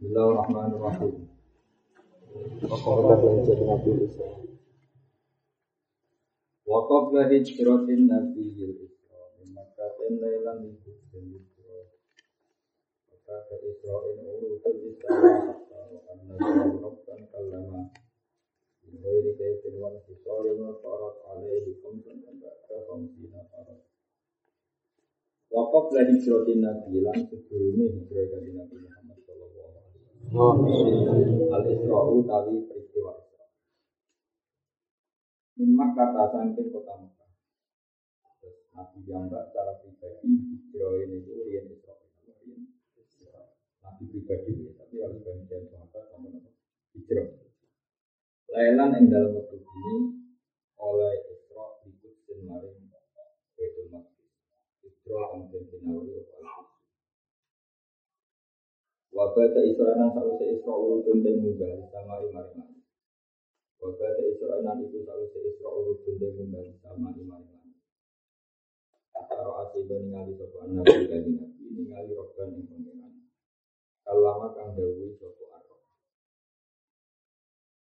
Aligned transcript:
Bismillahirrahmanirrahim. 0.00 1.28
Wakaflah 6.64 7.28
jadi 7.28 7.44
Nabi 8.08 8.48
Isa. 8.80 9.20
Hijratin 9.44 10.12
lailan 10.24 10.72
dan 11.12 11.24
Isra. 11.36 11.84
Maka 13.12 13.44
ke 13.44 13.56
Isra'in 13.60 14.24
urutul 14.24 14.88
Isra. 14.88 15.20
Rabban. 16.80 17.20
Ghairi 19.04 19.30
wa 19.76 20.00
wa 20.64 20.80
farat 20.80 21.16
alaihi 21.28 21.76
khamsan 21.84 22.24
ba'da 22.40 22.76
khamsina 22.88 23.44
farat. 23.52 23.84
Wakaf 25.52 25.92
lah 25.92 26.08
hijratin 26.08 26.64
Nabi 26.64 27.04
lan 27.04 27.20
sebelumnya 27.28 27.84
hijrah 28.00 28.24
Nabi 28.32 28.80
Muhammad. 28.80 28.99
Al 30.30 31.66
Isra'u 31.66 32.22
tawi 32.22 32.62
peristiwa 32.70 33.18
Isra. 33.18 33.46
Min 35.58 35.74
Makkah 35.74 36.14
tasangkin 36.14 36.70
kota 36.70 36.94
Makkah. 37.02 37.30
Nabi 38.70 38.98
Jamba 39.10 39.50
secara 39.50 39.82
pribadi 39.82 40.30
hijrah 40.30 41.02
ini 41.02 41.18
itu 41.18 41.34
rian 41.34 41.66
Isra. 41.74 41.98
Nabi 43.82 44.02
pribadi 44.06 44.70
tapi 44.78 45.02
harus 45.02 45.18
bagian 45.18 45.66
sama 45.66 45.90
hijrah. 46.94 47.28
Lailan 48.54 48.94
yang 49.02 49.06
dalam 49.10 49.34
waktu 49.34 49.58
ini 49.58 49.94
oleh 50.78 51.14
Isra 51.26 51.66
ikut 51.90 52.38
maring 52.46 52.78
Baitul 53.58 53.86
Maqdis. 53.90 54.30
Isra 54.86 55.22
kemudian 55.34 55.66
dinawari 55.74 56.22
apa 56.22 56.79
Wabata 59.10 59.58
Isra 59.66 59.98
nang 59.98 60.14
sause 60.14 60.44
Isra 60.54 60.70
urutun 60.70 61.26
dan 61.26 61.42
munggah 61.42 61.82
sama 61.90 62.22
imari 62.22 62.54
mari. 62.54 62.78
Wabata 63.82 64.22
Isra 64.22 64.62
nang 64.62 64.78
iku 64.86 65.02
sause 65.02 65.38
Isra 65.50 65.66
urutun 65.66 66.14
dan 66.22 66.30
munggah 66.38 66.62
sama 66.78 67.10
imari 67.18 67.46
mari. 67.50 67.74
Ataro 69.18 69.52
asiba 69.66 69.98
ningali 69.98 70.38
sapa 70.38 70.62
nabi 70.70 71.10
kanjeng 71.10 71.42
nabi 71.42 71.64
ningali 71.74 72.14
roban 72.14 72.54
ing 72.54 72.64
pangeran. 72.70 73.12
Kalama 74.06 74.54
kang 74.54 74.78
dawuh 74.78 75.10
sapa 75.18 75.44
arep. 75.58 75.80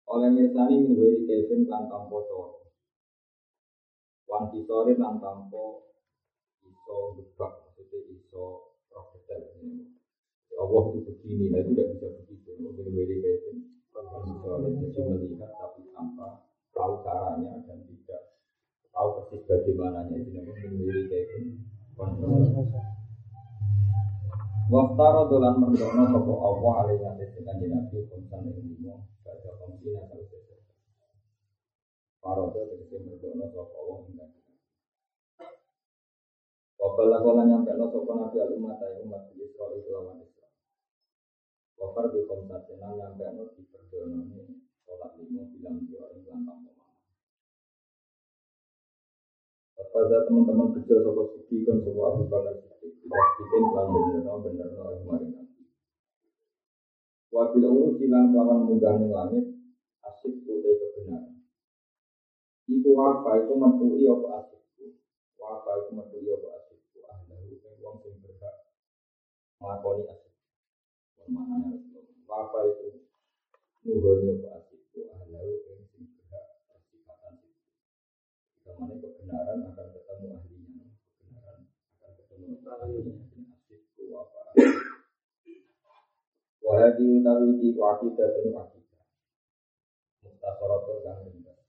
Oleh 0.09 0.29
mirsani 0.33 0.75
min 0.81 0.97
wiri 0.97 1.21
kevin 1.29 1.69
kan 1.69 1.85
tampo 1.85 2.25
coro. 2.25 2.65
Wan 4.25 4.49
kisore 4.49 4.97
lan 4.97 5.21
tampo 5.21 5.85
iso 6.65 7.13
gebak 7.13 7.53
maksudnya 7.61 7.99
iso 8.09 8.43
profesional 8.89 9.53
ini. 9.61 10.00
Allah 10.59 10.81
itu 10.91 10.99
begini, 11.07 11.45
nah 11.51 11.61
tidak 11.63 11.85
bisa 11.95 12.07
begitu. 12.19 12.49
Mungkin 12.59 12.91
kevin 12.95 13.71
kisore 14.21 14.69
jadi 14.69 15.01
melihat 15.05 15.51
tapi 15.57 15.81
tanpa 15.93 16.45
tahu 16.73 16.93
caranya 17.05 17.61
dan 17.65 17.79
tidak 17.85 18.21
tahu 18.93 19.07
persis 19.21 19.41
bagaimananya 19.49 20.15
itu 20.21 20.29
namanya 20.33 20.69
wiri 20.77 21.03
kevin 21.09 21.45
Waftara 24.71 25.27
dolan 25.27 25.59
merdono 25.59 26.03
sopo 26.15 26.33
Allah 26.47 26.73
alaihi 26.87 27.03
atas 27.03 27.35
kanji 27.43 27.67
nabi 27.67 28.07
kumsan 28.07 28.47
yang 28.47 28.63
limo 28.63 29.03
Baca 29.19 29.51
komsina 29.59 30.07
kalau 30.07 30.23
sesuai 30.31 30.63
Parodo 32.23 32.71
tegesi 32.71 32.95
merdono 33.03 33.51
sopo 33.51 33.75
Allah 33.75 33.97
kanji 34.07 34.39
Wabala 36.79 37.17
kola 37.19 37.43
nyampe 37.43 37.75
no 37.75 37.91
sopo 37.91 38.11
nabi 38.15 38.37
al 38.39 38.55
umat 38.55 38.79
ayu 38.79 39.03
umat 39.11 39.27
di 39.35 39.43
Israel 39.43 39.83
kelawan 39.83 40.20
Wafar 41.81 42.13
di 42.13 42.21
kumsan 42.29 42.61
senang 42.69 42.93
nyampe 42.93 43.25
no 43.33 43.49
di 43.57 43.65
perdono 43.73 44.21
Sholat 44.85 45.17
limo 45.17 45.49
bilang 45.49 45.81
dia 45.89 46.05
iklan 46.13 46.45
tanpa 46.45 46.81
pada 49.91 50.23
teman-teman 50.23 50.71
kecil 50.79 51.03
sopo 51.03 51.35
suki 51.35 51.67
kan 51.67 51.83
sopo 51.83 51.99
Abu 52.07 52.23
Bakar 52.31 52.55
Siddiq 52.63 52.95
pastikan 53.11 53.63
kan 53.75 53.85
bener 53.91 54.19
no 54.23 54.39
bener 54.39 54.67
no 54.71 54.83
kemarin 55.03 55.29
nanti. 55.35 55.63
Wabil 57.27 57.67
urus 57.67 57.99
silang 57.99 58.31
lawan 58.31 58.71
munggah 58.71 58.95
ning 58.95 59.11
langit 59.11 59.45
asik 60.07 60.47
putih 60.47 60.79
kebenaran. 60.79 61.43
Iku 62.71 62.89
wafa 62.95 63.43
itu 63.43 63.53
mentui 63.59 64.07
apa 64.07 64.27
asikku. 64.47 64.95
Wafa 65.35 65.71
itu 65.83 65.91
mentui 65.91 66.29
apa 66.39 66.47
asikku. 66.63 66.97
Ahlahu 67.11 67.51
yang 67.59 67.75
wong 67.83 67.95
sing 67.99 68.15
berhak 68.23 68.55
melakoni 69.59 70.07
asik. 70.07 70.30
Mana 71.29 71.61
Wafa 72.31 72.59
itu 72.63 73.03
nuhoni 73.83 74.39
apa 74.39 74.63
asikku. 74.63 75.03
Ahlahu 75.11 75.51
yang 75.67 75.83
sing 75.91 76.07
berhak 76.15 76.63
persifatan 76.63 77.43
itu. 77.43 77.51
Ke 78.63 78.71
mana 78.79 78.95
kebenaran 78.95 79.67
akan 79.67 79.87
ketemu 79.91 80.25
ahlinya. 80.39 80.85
Kebenaran 81.19 81.59
akan 81.99 82.11
ketemu 82.15 82.45
ahlinya. 82.55 83.15
Wafa. 84.15 84.41
Wahadi 86.63 87.03
utawi 87.19 87.47
iki 87.59 87.75
ku 87.75 87.81
akidah 87.83 88.27
dan 88.31 88.55
akidah. 88.55 89.03
Mustasaratun 90.23 90.97
kang 91.03 91.19
ringkas. 91.27 91.59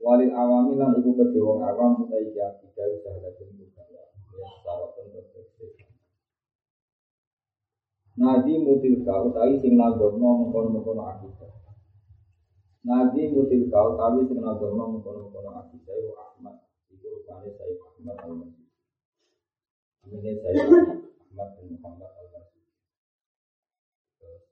Walil 0.00 0.32
awami 0.32 0.72
lan 0.80 0.96
kedhe 1.04 1.40
wong 1.44 1.60
awam 1.60 2.00
utawi 2.00 2.32
iki 2.32 2.40
akidah 2.40 2.86
sahadatun 3.04 3.60
bukawa. 3.60 4.08
Ya 4.40 4.50
saratun 4.64 5.06
tetep. 5.12 5.85
Nadi 8.16 8.52
mutilka 8.64 9.12
utawi 9.28 9.60
sing 9.60 9.76
nagomno 9.76 10.48
mengkono-mengkono 10.48 11.04
akidah. 11.04 11.52
Nadi 12.86 13.28
mutil 13.28 13.68
kau 13.68 13.98
tawi 14.00 14.24
sing 14.24 14.40
nadono 14.40 14.96
mengkono-mengkono 14.96 15.50
akidah 15.52 15.96
wa 16.08 16.14
Ahmad. 16.32 16.56
Iku 16.88 17.06
rupane 17.12 17.52
saya 17.60 17.76
Ahmad 17.76 18.16
al-Masih. 18.24 18.66
Amine 20.08 20.32
saya 20.40 20.64
Ahmad 20.64 21.48
bin 21.60 21.76
Muhammad 21.76 22.08
al-Masih. 22.08 22.64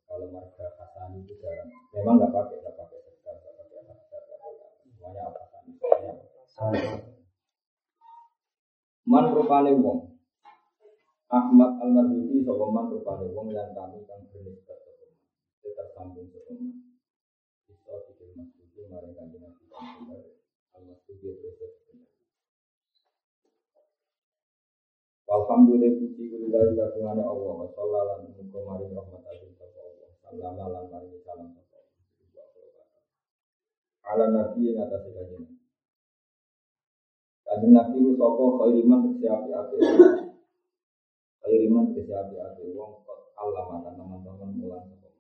Kalau 0.05 0.29
marga 0.29 0.67
Hasan 0.77 1.25
itu 1.25 1.33
jarang. 1.41 1.73
Memang 1.97 2.21
nggak 2.21 2.37
pakai, 2.37 2.61
nggak 2.61 2.75
pakai 2.77 2.99
sekar, 3.01 3.35
nggak 3.41 3.55
pakai 3.55 3.77
Hasan, 3.81 4.11
nggak 4.13 4.23
pakai 4.29 4.65
semuanya 4.85 5.23
apa 5.31 5.43
Semuanya 6.53 6.93
Man 9.05 9.25
rupane 9.37 9.73
wong. 9.79 10.14
Ahmad 11.35 11.83
al-Marzuki 11.83 12.47
sapa 12.47 12.65
man 12.71 12.95
rupane 12.95 13.27
wong 13.35 13.51
yang 13.51 13.75
kami 13.75 14.07
kang 14.07 14.23
bernisbat 14.31 14.79
sapa 14.87 15.03
man. 15.11 15.19
Tersambung 15.67 16.31
sapa 16.31 16.53
man. 16.55 16.95
Iso 17.67 17.91
pikir 18.07 18.87
maring 18.87 19.19
kanjeng 19.19 19.43
Nabi 19.43 19.67
bener. 19.67 20.23
Walhamdulillah 25.25 25.99
puji 25.99 26.31
kulillahi 26.31 26.79
kagungane 26.79 27.23
Allah 27.27 27.55
wa 27.59 27.67
sallallahu 27.67 28.31
alaihi 28.31 28.55
wa 28.55 28.61
maring 28.71 28.95
rahmat 28.95 29.23
agung 29.27 29.55
sapa 29.59 29.79
Allah. 29.83 30.11
Sallama 30.23 30.65
lan 30.71 30.85
maring 30.87 31.19
salam 31.27 31.51
sapa 31.51 31.77
Allah. 31.83 32.87
Ala 34.07 34.27
nabi 34.31 34.71
yang 34.71 34.87
atas 34.87 35.03
kanjeng 35.11 35.51
Kanjeng 37.43 37.75
Nabi 37.75 37.99
sapa 38.15 38.45
khairiman. 38.63 39.03
Khairiman 41.45 41.93
tegese 41.93 42.17
api-api 42.17 42.73
wong 42.73 43.05
kok 43.05 43.37
Allah 43.37 43.69
mata 43.69 43.93
teman-teman 43.93 44.49
mulang 44.57 44.89
sapa. 44.89 45.13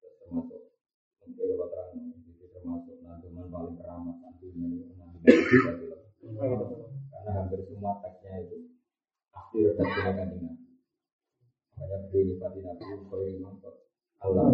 Termasuk 0.00 0.72
mungkin 1.20 1.52
kalau 1.52 1.68
terang 1.68 1.92
itu 2.32 2.48
termasuk 2.48 2.96
naduman 3.04 3.52
paling 3.52 3.76
keramat 3.76 4.16
itu 4.40 4.48
karena 7.12 7.30
hampir 7.36 7.60
semua 7.68 8.00
teksnya 8.00 8.40
itu 8.40 8.72
pasti 9.28 9.68
redaksi 9.68 10.00
kanjeng 10.00 10.40
Nabi. 10.40 10.66
Makanya 11.76 11.96
beliau 12.08 12.24
nyipati 12.32 12.60
Nabi 12.64 12.84
khairiman 13.12 13.54
kok 13.60 13.76
Allah. 14.24 14.48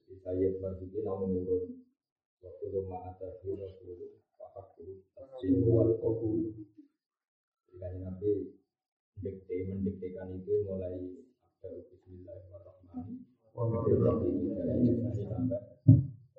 Jadi 0.00 0.14
saya 0.24 0.48
Marzuki 0.64 1.04
namun 1.04 1.28
menurun 1.28 1.84
waktu 2.40 2.66
lama 2.72 2.96
ada 3.04 3.36
di 3.44 3.52
Rasul 3.52 4.16
Fakatu 4.40 5.04
Tafsir 5.12 5.60
wal 5.68 5.92
Qabul 6.00 6.65
Jadi 7.76 8.00
Nabi 8.00 8.56
dikte 9.20 9.68
mendiktekan 9.68 10.32
itu 10.32 10.64
mulai 10.64 10.96
ada 11.60 11.84
Bismillahirrahmanirrahim. 11.92 13.20
Sampai 13.52 13.92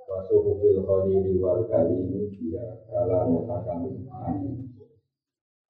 Wasuhu 0.07 0.57
fil 0.57 0.81
khalili 0.81 1.37
wal 1.37 1.61
kalimi 1.69 2.25
Dia 2.33 2.81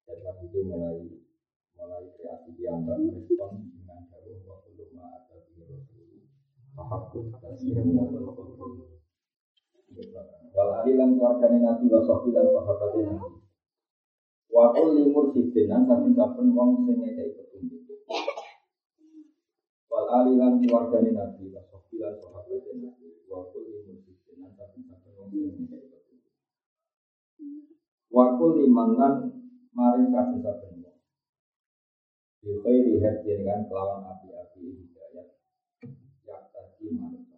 Dan 0.08 0.18
Nabi 0.24 0.46
mulai 0.64 1.04
mulai 1.76 2.04
kreasi 2.16 2.50
respon 2.56 3.52
dengan 3.68 4.08
jauh 4.08 4.40
waktu 4.48 4.72
lama 4.72 5.04
ada 5.20 5.36
di 5.52 5.68
Rasul. 5.68 6.32
Fakatu 6.72 7.28
Tafsir 7.44 7.76
wal 7.76 8.08
Qabul 8.08 8.88
Wal 10.56 10.70
ali 10.80 10.96
lan 10.96 11.20
keluargane 11.20 11.60
Nabi 11.60 11.92
wa 11.92 12.00
sahbi 12.00 12.32
lan 12.32 12.48
sahabatnya. 12.56 13.20
Nabi. 13.20 13.37
Wa 14.58 14.74
kulli 14.74 15.06
mursidin 15.14 15.70
lan 15.70 15.86
saben-saben 15.86 16.50
wong 16.50 16.82
sing 16.82 16.98
ngekeki 16.98 17.30
petunjuk. 17.38 17.86
alilan 20.18 20.58
keluargane 20.58 21.14
Nabi, 21.14 21.46
wa 21.54 21.62
sofilan 21.70 22.18
sahabat 22.18 22.66
Nabi, 22.82 23.06
wa 23.30 23.46
kulli 23.54 23.86
muslimin 23.86 24.34
lan 24.42 24.50
saben-saben 24.58 25.12
wong 25.14 25.30
sing 25.30 25.62
Wa 28.10 28.34
kulli 28.34 28.66
manan 28.66 29.30
maring 29.78 30.10
saben-saben 30.10 30.82
wong. 30.82 30.98
Bi 32.42 32.58
khairi 32.58 32.98
hadin 32.98 33.46
kelawan 33.70 34.10
api-api 34.10 34.58
hidayat. 34.58 35.38
Yang 36.26 36.44
tadi 36.50 36.86
maring 36.98 37.28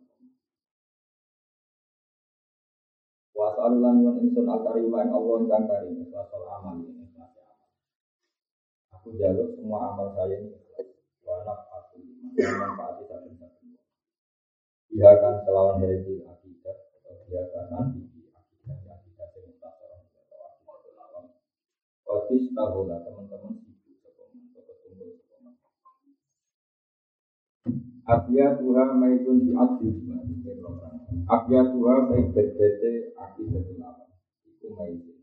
Wa 3.40 3.49
salulan 3.56 4.05
wa 4.05 4.12
insun 4.20 4.44
al-karim 4.44 4.93
Allah 4.93 5.37
ingkang 5.40 5.64
karim 5.64 5.96
ikhlas 5.96 6.28
amal. 6.28 6.76
Aku 9.00 9.17
jaluk 9.17 9.56
semua 9.56 9.97
amal 9.97 10.12
saya 10.12 10.44
ini 10.44 10.52
ikhlas. 10.52 10.93
Wa 11.25 11.41
nafatu 11.41 12.05
liman 12.05 12.37
manfaati 12.37 13.08
saben-saben. 13.08 13.81
Dia 14.93 15.17
kan 15.17 15.41
kelawan 15.49 15.81
dari 15.81 16.20
akidah 16.20 16.76
atau 17.00 17.25
dia 17.25 17.49
kan 17.49 17.73
nanti 17.73 18.05
akidah 18.29 18.76
akidah 19.00 19.29
yang 19.41 19.56
mutasarah 19.56 20.05
atau 20.05 20.37
akidah 20.37 21.00
alam. 21.00 21.25
Otis 22.12 22.52
tahu 22.52 22.93
lah 22.93 23.00
teman-teman 23.00 23.56
sibuk 23.64 24.05
sekolah 24.05 24.37
atau 24.37 24.75
kumpul 24.85 25.17
sekolah. 25.17 25.52
Abia 28.05 28.47
Tuhan 28.61 28.88
maizun 29.00 29.49
di 29.49 29.56
adil 29.56 29.97
Abia 31.25 31.62
Tuhan 31.73 32.00
baik 32.12 32.26
berbeda 32.37 32.93
akidah 33.17 33.64
ulama. 33.64 34.12
Iku 34.44 34.76
maizun. 34.76 35.19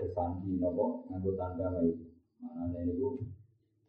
Iku 0.00 0.16
apa 0.16 0.16
bersandi 0.16 0.56
nopo 0.56 1.04
nganggo 1.12 1.30
tanda 1.36 1.66
maizun. 1.76 2.08
Mana 2.40 2.72
ini 2.80 2.96
bu 2.96 3.20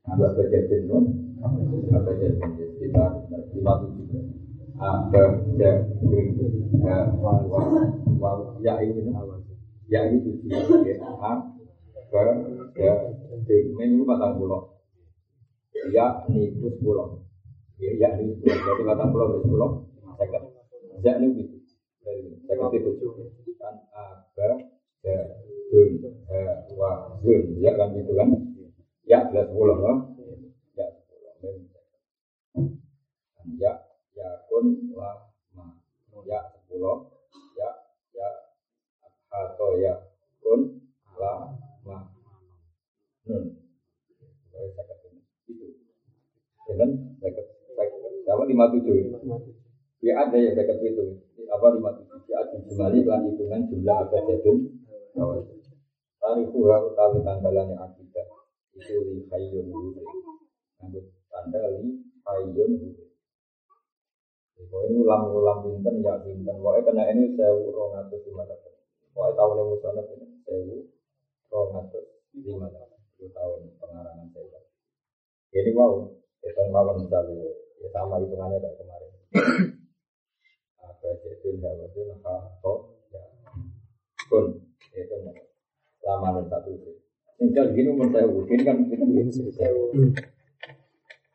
nganggo 0.04 0.28
apa 0.28 0.44
jadi 0.52 0.84
non? 0.84 1.08
Apa 1.40 2.12
jadi 2.20 2.36
kita 2.84 3.06
lima 3.56 3.74
tujuh. 3.80 4.20
Apa 4.76 5.22
jadi 5.56 6.44
wa 7.16 8.32
ya 8.60 8.74
ini 8.84 9.08
ya. 9.88 10.04
Itu 10.12 10.36
ya 10.84 11.00
a 11.00 11.32
ber 12.12 12.28
ya 12.76 12.94
ini 13.56 14.04
batang 14.04 14.36
pulau 14.36 14.84
ya 15.96 16.28
ini 16.28 16.52
pulau 16.84 17.24
ya 17.80 17.92
ya 17.96 18.10
ini 18.20 18.36
jadi 18.44 18.84
batang 18.84 19.16
pulau 19.16 19.40
pulau 19.48 19.88
saya 20.20 20.44
ya 21.08 21.24
ini 21.24 21.40
gitu 21.40 21.56
saya 22.04 22.52
ngerti 22.60 22.84
itu 22.84 23.08
kan 23.64 23.80
ada 23.96 24.60
ya 25.08 25.24
dun 25.72 26.04
ha 26.28 26.68
wa 26.76 27.16
dun 27.24 27.56
ya 27.64 27.72
kan 27.80 27.96
gitu 27.96 28.12
kan? 28.12 28.28
Ya 29.08 29.24
jelas 29.32 29.48
sepuluh 29.48 29.80
loh 29.80 29.98
ya 30.76 30.86
sepuluh. 30.92 31.32
Ya 33.56 33.72
ya 34.12 34.28
kun 34.52 34.92
la 34.92 35.32
ma. 35.56 35.66
Ya 36.28 36.40
sepuluh. 36.52 37.08
Ya 37.56 37.70
ya 38.12 38.28
atau 39.32 39.80
ya 39.80 39.96
kun 40.44 40.84
la 41.16 41.56
ma. 41.88 41.98
Nun. 43.32 43.44
Itu. 45.48 45.66
Ya 46.68 46.74
kan? 46.76 46.90
Kata 48.28 48.44
lima 48.44 48.68
tujuh. 48.76 48.96
Ya 50.04 50.14
ada 50.20 50.36
ya 50.36 50.52
kata 50.52 50.84
itu. 50.84 51.16
Apa 51.48 51.66
lima 51.80 51.96
tujuh? 51.96 52.12
Ya 52.28 52.44
lan 53.08 53.22
hitungan 53.28 53.62
jumlah 53.72 53.98
apa 54.08 54.18
jadun 54.28 54.58
Tarifu 56.22 56.60
ha 56.70 56.78
utawi 56.86 57.20
tanggalannya 57.26 57.76
akidah. 57.82 58.42
Itu 58.72 58.96
li 59.04 59.28
hayyun 59.28 59.68
huri 59.68 60.04
Nganggut 60.80 61.06
tanda 61.28 61.60
li 61.76 61.92
hayyun 62.24 62.72
huri 62.80 63.06
Pokoknya 64.56 64.96
ulang-ulang 65.02 65.60
ya 66.00 66.16
binten 66.24 66.56
Pokoknya 66.56 66.88
kena 66.88 67.04
ini 67.12 67.36
sewu 67.36 67.74
rong 67.76 68.00
atus 68.00 68.24
lima 68.30 68.48
tahun 68.48 68.74
Pokoknya 69.12 69.34
tahun 69.36 69.58
yang 69.60 69.68
musonet 69.68 70.06
ini 70.16 70.28
sewu 70.48 70.76
rong 71.52 71.70
atus 71.84 72.06
lima 72.32 72.68
tahun 72.72 73.30
tahun 73.36 73.60
pengarangan 73.76 74.28
saya 74.32 74.60
Jadi 75.52 75.70
wow, 75.76 76.08
itu 76.46 76.64
mawon 76.72 76.96
misalnya 77.04 77.52
Ya 77.82 77.90
sama 77.98 78.22
hitungannya 78.22 78.62
kayak 78.62 78.78
kemarin. 78.78 79.12
Apa 80.86 81.08
jadi 81.18 81.50
Hato 82.22 82.74
Ya. 83.10 83.26
Kun 84.30 84.70
Itu 84.94 85.16
lama 86.02 86.46
satu 86.50 86.72
tinggal 87.42 87.61
gini 87.76 87.90
umur 87.92 88.08
saya 88.12 88.28
mungkin 88.28 88.60
kan 88.64 88.76
kita 88.88 89.06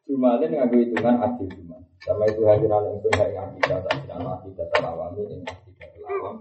cuma 0.06 0.38
ada 0.38 0.44
nggak 0.46 0.70
hitungan 0.70 1.16
adil 1.18 1.48
cuma 1.50 1.76
sama 2.04 2.24
itu 2.30 2.40
hadiran 2.46 2.94
itu 2.94 3.08
saya 3.18 3.50
akidah 3.50 3.78
tak 3.82 3.94
tidak 4.06 4.22
akidah 4.22 4.66
terawami 4.70 5.22
ini 5.26 5.36
akidah 5.42 5.88
terlawam 5.92 6.34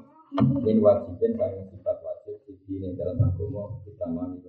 ini 0.63 0.81
wajibin 0.83 1.31
kalian 1.39 1.65
sifat 1.73 1.97
wajib 2.05 2.37
di 2.45 2.53
sini 2.63 2.93
dalam 2.93 3.17
agama 3.19 3.81
kita 3.83 4.05
mami 4.05 4.39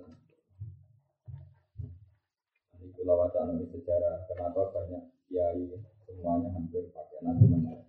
ini 2.77 2.93
kalau 2.93 3.19
wacana 3.23 3.55
sejarah. 3.57 4.25
Kenapa 4.29 4.71
banyak 4.71 5.03
kiai 5.27 5.63
semuanya 6.07 6.49
hampir 6.55 6.87
pakai 6.95 7.19
nasi 7.19 7.45
mana 7.51 7.83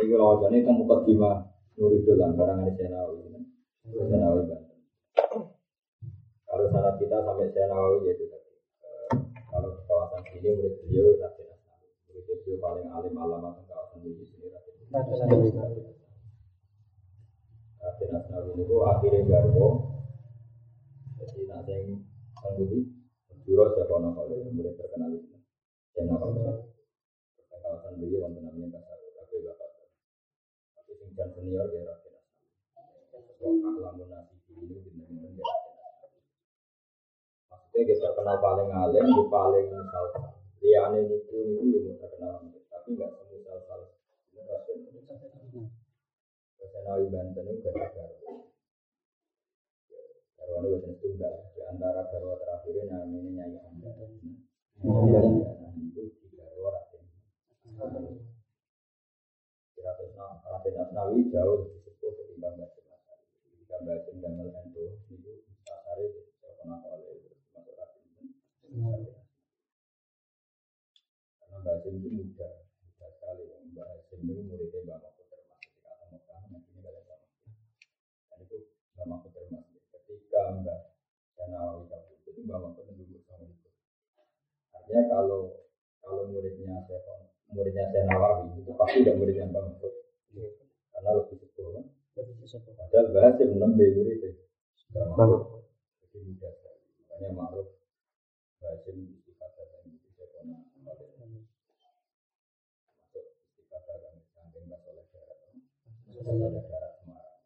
ini 0.00 0.08
kalau 0.12 0.36
wacana 0.36 0.54
itu 0.56 0.70
mukadimah 0.72 1.36
Nurul 1.72 2.04
Dolan, 2.04 2.36
barang 2.36 2.68
ada 2.68 2.72
Senawi 2.76 3.32
Senawi 3.88 4.42
Banten 4.44 4.78
Kalau 6.44 6.64
sana 6.68 6.90
kita 7.00 7.16
Senawi 7.72 8.04
yaitu 8.04 8.28
tadi. 8.28 8.52
Kalau 9.48 9.72
di 9.72 9.80
kawasan 9.88 10.20
sini 10.28 10.48
murid 10.60 10.76
beliau 10.84 11.16
Raden 11.24 11.48
Asnawi 11.56 11.88
Murid 12.04 12.24
beliau 12.28 12.60
paling 12.60 12.84
alim 12.92 13.16
alamat 13.16 13.52
di 13.56 13.64
kawasan 13.64 14.04
ini 14.04 14.24
sini 14.28 14.52
Raden 14.52 14.76
Asnawi. 14.92 15.48
Raden 17.80 18.10
Asnawi. 18.12 18.50
Itu 18.60 18.76
akhirnya 18.84 19.24
garwo 19.24 19.68
Jadi 21.16 21.48
nanti 21.48 21.72
yang 21.72 21.96
Anggudi 22.44 22.78
Juro 23.48 23.64
siapa 23.72 23.94
nama 24.04 24.20
murid 24.52 24.76
terkenal 24.76 25.08
itu 25.16 25.32
Senawi 25.96 26.44
Kawasan 27.56 27.92
beliau 27.96 28.28
wonten 28.28 28.44
namanya 28.44 28.84
Kasar 28.84 29.00
Tapi 29.16 29.48
Bapak 29.48 29.68
dan 31.16 31.28
senior 31.32 31.72
ya 31.72 31.88
Raden 31.88 32.20
Asnawi 34.12 34.60
ini 34.60 34.76
benar-benar 34.76 35.32
ya 35.40 35.72
Maksudnya 37.72 37.88
kita 37.88 38.04
terkenal 38.04 38.36
paling 38.36 38.68
alim, 38.68 39.00
di 39.00 39.24
paling 39.32 39.64
misal. 39.64 40.04
Liane 40.60 41.08
itu 41.08 41.16
itu 41.24 41.32
yang 41.72 41.88
mau 41.88 41.96
terkenal, 42.04 42.44
tapi 42.68 42.88
nggak 43.00 43.10
semua 43.16 43.32
misal 43.32 43.56
Senawi 46.68 47.08
Banten 47.08 47.48
itu 47.48 47.64
gak 47.64 47.96
ada 47.96 48.04
Garwane 50.36 50.68
bahasa 50.68 50.92
tunggal 51.00 51.34
di 51.56 51.60
antara 51.64 52.04
garwa 52.12 52.36
terakhir 52.44 52.76
namanya 52.92 53.40
Nyai 53.40 53.56
Anda. 53.56 53.90
Itu 54.76 56.02
di 56.12 56.28
garwa 56.36 56.76
Raden. 56.76 57.04
Raden 59.80 60.74
Asnawi 60.76 61.32
jauh 61.32 61.56
lebih 61.64 61.88
sepuh 61.88 62.12
ketimbang 62.20 62.60
itu 62.60 62.80
masuk 66.68 67.01
Basim 71.82 71.98
itu 71.98 72.14
muda, 72.14 72.46
muda 72.78 73.06
sekali. 73.10 73.42
Mbak 73.74 73.88
itu 74.06 74.14
muridnya 74.22 74.78
Mbak 74.86 74.98
Mahfud 75.02 75.26
Mekah, 75.26 75.58
kalian 75.82 76.20
sama. 76.30 76.58
Dan 78.30 78.38
itu 78.38 78.56
Mbak 78.94 79.06
Mahfud. 79.10 79.34
Ketika 79.90 80.40
Mbak 80.62 80.78
kabur, 81.90 82.14
itu 82.22 82.40
Mbak 82.46 82.58
Mahfud 82.62 82.86
sama 83.26 83.44
itu. 83.50 83.68
Artinya 84.78 85.02
kalau 85.10 85.66
kalau 86.06 86.22
muridnya 86.30 86.86
muridnya 87.50 87.84
saya 87.90 88.06
Nawawi 88.08 88.62
itu 88.62 88.70
pasti 88.78 89.02
muridnya 89.02 89.50
Mbak 89.50 89.62
Mahfud 89.66 89.94
karena 90.94 91.10
lebih 91.18 91.36
sepuh 91.42 91.66
kan 91.74 91.84
padahal 92.78 93.42
enam 93.42 93.70
murid 93.74 94.22
itu 94.22 94.30
Mbak 94.94 95.04
Mahfud 95.18 95.42
jadi 95.98 96.18
muda 96.30 96.48
sekali 96.56 96.80
makanya 96.94 97.28
Ma'ruf 97.36 97.68
bahasa 98.62 98.88
istiqadah 98.94 99.64
dan 99.68 99.82
itu 99.90 100.08
saya 100.16 100.26
pernah 100.32 100.58
masuk 100.86 101.08
istiqadah 103.52 103.96
kan 104.00 104.14
samping 104.32 104.64
Mbak 104.70 104.80
Soleh 104.86 105.06
Darat 105.12 105.38
Soleh 106.22 106.54
Darat 106.54 106.92
Semarang. 107.02 107.38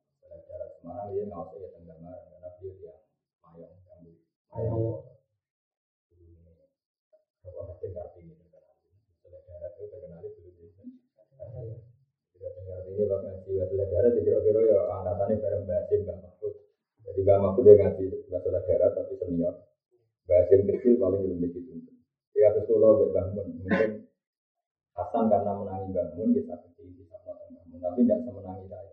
Semarang 0.76 1.08
dia 1.16 1.24
nggak 1.24 1.48
usah 1.48 1.56
ya 1.56 1.68
karena 1.72 2.48
dia 2.60 2.72
dia 2.76 2.94
yang 3.56 3.72
kalau 4.56 4.92
itu 9.80 9.84
terkenal 9.88 10.20
itu. 10.28 10.40
Jika 12.36 12.48
dengar 12.52 12.84
ini 12.84 13.02
ngaji 13.08 13.50
Wasilah 13.56 13.88
darat, 13.88 14.12
kira-kira 14.20 14.60
ya 14.68 14.78
angkatannya 14.92 15.40
bareng 15.40 15.62
Mbak 15.64 15.78
Asim, 15.88 16.00
Mbak 16.04 16.16
Mahfud. 16.20 16.54
Jadi 17.00 17.20
Mbak 17.24 17.38
Mahfud 17.40 17.62
dia 17.64 17.74
ngaji 17.80 18.04
tapi 18.92 19.14
senior. 19.16 19.54
kecil 20.68 20.92
paling 21.00 21.22
lebih 21.24 21.48
gitu. 21.54 21.92
Ya 22.36 22.52
terus 22.52 22.68
kalau 22.68 23.08
bangun 23.08 23.46
mungkin 23.56 24.04
Hasan 24.96 25.24
karena 25.32 25.52
menangi 25.56 25.96
bangun 25.96 26.34
dia 26.36 26.44
sakit 26.44 26.72
tinggi. 26.76 27.05
sama 27.05 27.05
bangun, 27.05 27.05
tapi 27.80 28.00
tidak 28.04 28.20
semenangi 28.24 28.64
saya. 28.68 28.92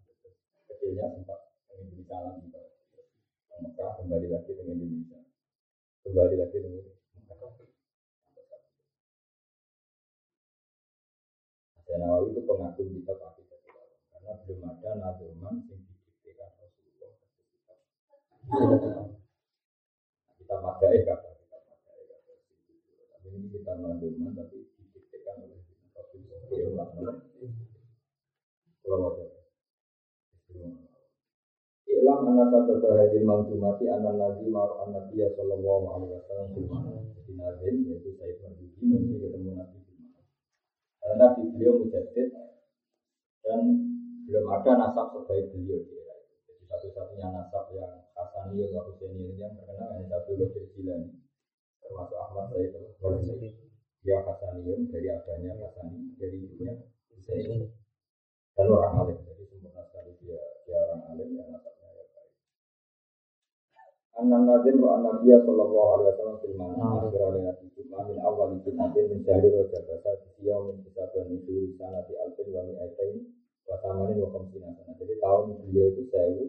Kecilnya 0.68 1.08
sempat 1.08 1.40
Indonesia. 1.72 2.20
Ke 3.48 3.56
Mekah 3.64 3.92
kembali 3.96 4.28
lagi 4.28 4.52
ke 4.52 4.60
Indonesia. 4.60 5.24
Kembali 6.04 6.36
lagi 6.36 6.52
ke 6.52 6.93
Saya 11.94 12.10
Nawawi 12.10 12.34
itu 12.34 12.42
pengagum 12.42 12.90
kitab 12.90 13.22
akidah 13.22 13.62
karena 14.10 14.34
belum 14.42 14.66
ada 14.66 14.98
nazuman 14.98 15.62
yang 15.70 15.78
didiktekan 15.78 16.50
Rasulullah. 16.58 17.14
Kita 20.42 20.56
madai 20.58 21.06
kata 21.06 21.30
kita 21.38 21.58
madai 21.62 22.02
kata 22.10 22.34
tapi 23.14 23.28
ini 23.38 23.46
kita 23.54 23.78
nazuman 23.78 24.34
tapi 24.34 24.74
didiktekan 24.74 25.46
oleh 25.46 25.62
Rasulullah. 25.94 26.90
Kalau 28.82 28.98
wajah 29.14 29.30
Ilam 31.94 32.22
anna 32.26 32.50
sababa 32.50 32.90
hadil 33.06 33.22
mawjumati 33.22 33.86
anna 33.86 34.18
nazi 34.18 34.50
maru 34.50 34.82
an 34.82 34.98
nabiya 34.98 35.30
sallallahu 35.38 35.86
alaihi 35.94 36.18
wasallam. 36.18 36.58
Jadi 36.58 37.32
nazim 37.38 37.86
yaitu 37.86 38.18
Sayyid 38.18 38.42
Marzuki 38.42 38.82
mesti 38.82 39.14
ketemu 39.22 39.62
Nabi 39.62 39.83
Karena 41.04 41.16
Nabi 41.20 41.52
beliau 41.52 41.84
mujadid 41.84 42.32
dan 43.44 43.60
belum 44.24 44.46
ada 44.56 44.72
nasab 44.80 45.12
sebaik 45.12 45.52
beliau 45.52 45.84
di 45.84 46.00
era 46.00 46.16
itu. 46.16 46.34
Jadi 46.48 46.64
satu-satunya 46.64 47.28
nasab 47.28 47.68
yang 47.76 48.08
Hasani 48.16 48.72
atau 48.72 48.88
Husaini 48.88 49.36
yang 49.36 49.52
terkenal 49.52 49.92
hanya 49.92 50.08
satu 50.08 50.40
Qadir 50.40 50.64
Jilani 50.72 51.12
termasuk 51.84 52.16
Ahmad 52.16 52.48
Said 52.56 52.72
al-Ghazali. 52.72 53.52
Dia 54.00 54.24
Hasanium 54.24 54.88
dari 54.88 55.08
abahnya 55.12 55.52
Hasani 55.60 56.16
dari 56.16 56.40
ibunya 56.40 56.72
Husaini 57.12 57.68
dan 58.56 58.68
orang 58.72 59.04
alim. 59.04 59.20
Jadi 59.28 59.44
sempurna 59.44 59.84
sekali 59.84 60.16
dia 60.24 60.40
dia 60.64 60.78
orang 60.88 61.04
alim 61.12 61.30
yang 61.36 61.52
ya 61.52 61.60
baik. 61.60 61.73
Anan 64.14 64.46
Nadim 64.46 64.78
ro'an 64.78 65.02
Nabiya 65.02 65.42
sallallahu 65.42 65.90
alaihi 65.98 66.10
wasallam 66.14 66.38
fil 66.38 66.54
mana 66.54 66.86
akhir 67.02 67.18
oleh 67.18 67.42
Nabi 67.50 67.66
Cuma 67.74 68.06
min 68.06 68.22
awal 68.22 68.54
itu 68.54 68.70
nanti 68.78 69.02
mencari 69.10 69.50
roja 69.50 69.82
basa 69.90 70.14
dia 70.38 70.54
min 70.62 70.86
bernusul 70.86 71.74
sana 71.82 72.06
di 72.06 72.14
alfin 72.22 72.54
wa 72.54 72.62
mi 72.62 72.78
aitain 72.78 73.26
wa 73.66 73.74
samanin 73.82 74.22
wa. 74.22 74.30
Jadi 75.02 75.14
tahun 75.18 75.58
beliau 75.66 75.90
itu 75.98 76.02
sewu 76.14 76.46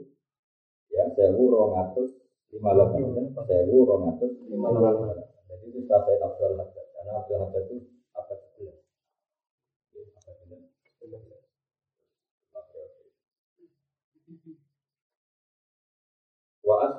ya 0.93 1.09
sewu 1.17 1.43
rongatus 1.49 2.13
lima 2.53 2.77
delapan 2.77 3.33
sewu 3.33 3.77
rongatus 3.89 4.33
lima 4.45 4.69
delapan. 4.69 5.25
Jadi 5.49 5.65
itu 5.73 5.81
setelah 5.89 6.05
saya 6.05 6.17
Abdul 6.21 6.61
Haddad 6.61 6.87
karena 6.93 7.13
Abdul 7.17 7.39
Haddad 7.49 7.65
itu 7.65 7.77
abad 8.13 8.39
sebelas. 8.45 8.77
Abad 10.21 10.35
sebelas. 11.01 11.45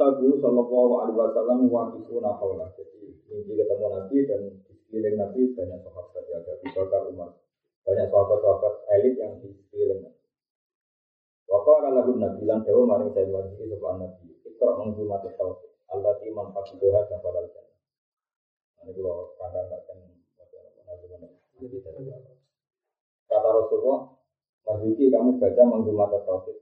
Wa 0.05 0.13
ashabu 0.13 0.37
sallallahu 0.37 0.93
alaihi 1.01 1.17
wasallam 1.17 1.59
waqifuna 1.65 2.37
haulah. 2.37 2.69
Jadi 2.77 3.09
mimpi 3.25 3.57
ketemu 3.57 3.85
Nabi 3.89 4.17
dan 4.29 4.41
di 4.85 4.97
Nabi 5.01 5.41
banyak 5.57 5.81
sahabat 5.81 6.23
ya 6.29 6.37
ada 6.45 6.51
Abu 6.61 6.67
Bakar 6.77 7.01
Umar. 7.09 7.33
Banyak 7.81 8.13
sahabat-sahabat 8.13 8.73
elit 8.93 9.17
yang 9.17 9.41
di 9.41 9.49
sekeliling 9.49 10.05
Nabi. 10.05 10.21
Wa 11.49 11.57
qala 11.65 11.89
lahu 11.89 12.21
Nabi 12.21 12.45
lan 12.45 12.61
dewa 12.61 12.85
maring 12.85 13.17
saya 13.17 13.33
wajib 13.33 13.65
sapa 13.65 13.89
Nabi. 13.97 14.25
Ikra 14.45 14.71
menghumat 14.77 15.25
tauhid. 15.25 15.73
Allah 15.89 16.13
ti 16.21 16.29
man 16.29 16.53
hafidzah 16.53 17.09
dan 17.09 17.17
balal 17.25 17.49
jannah. 17.49 17.77
Ini 18.85 18.93
kalau 18.93 19.33
kandang 19.41 19.65
kan 19.73 19.97
Kata 23.25 23.49
Rasulullah, 23.49 24.13
Mas 24.69 24.85
Yuki 24.85 25.09
kamu 25.09 25.41
baca 25.41 25.61
menghumat 25.65 26.13
tauhid. 26.29 26.57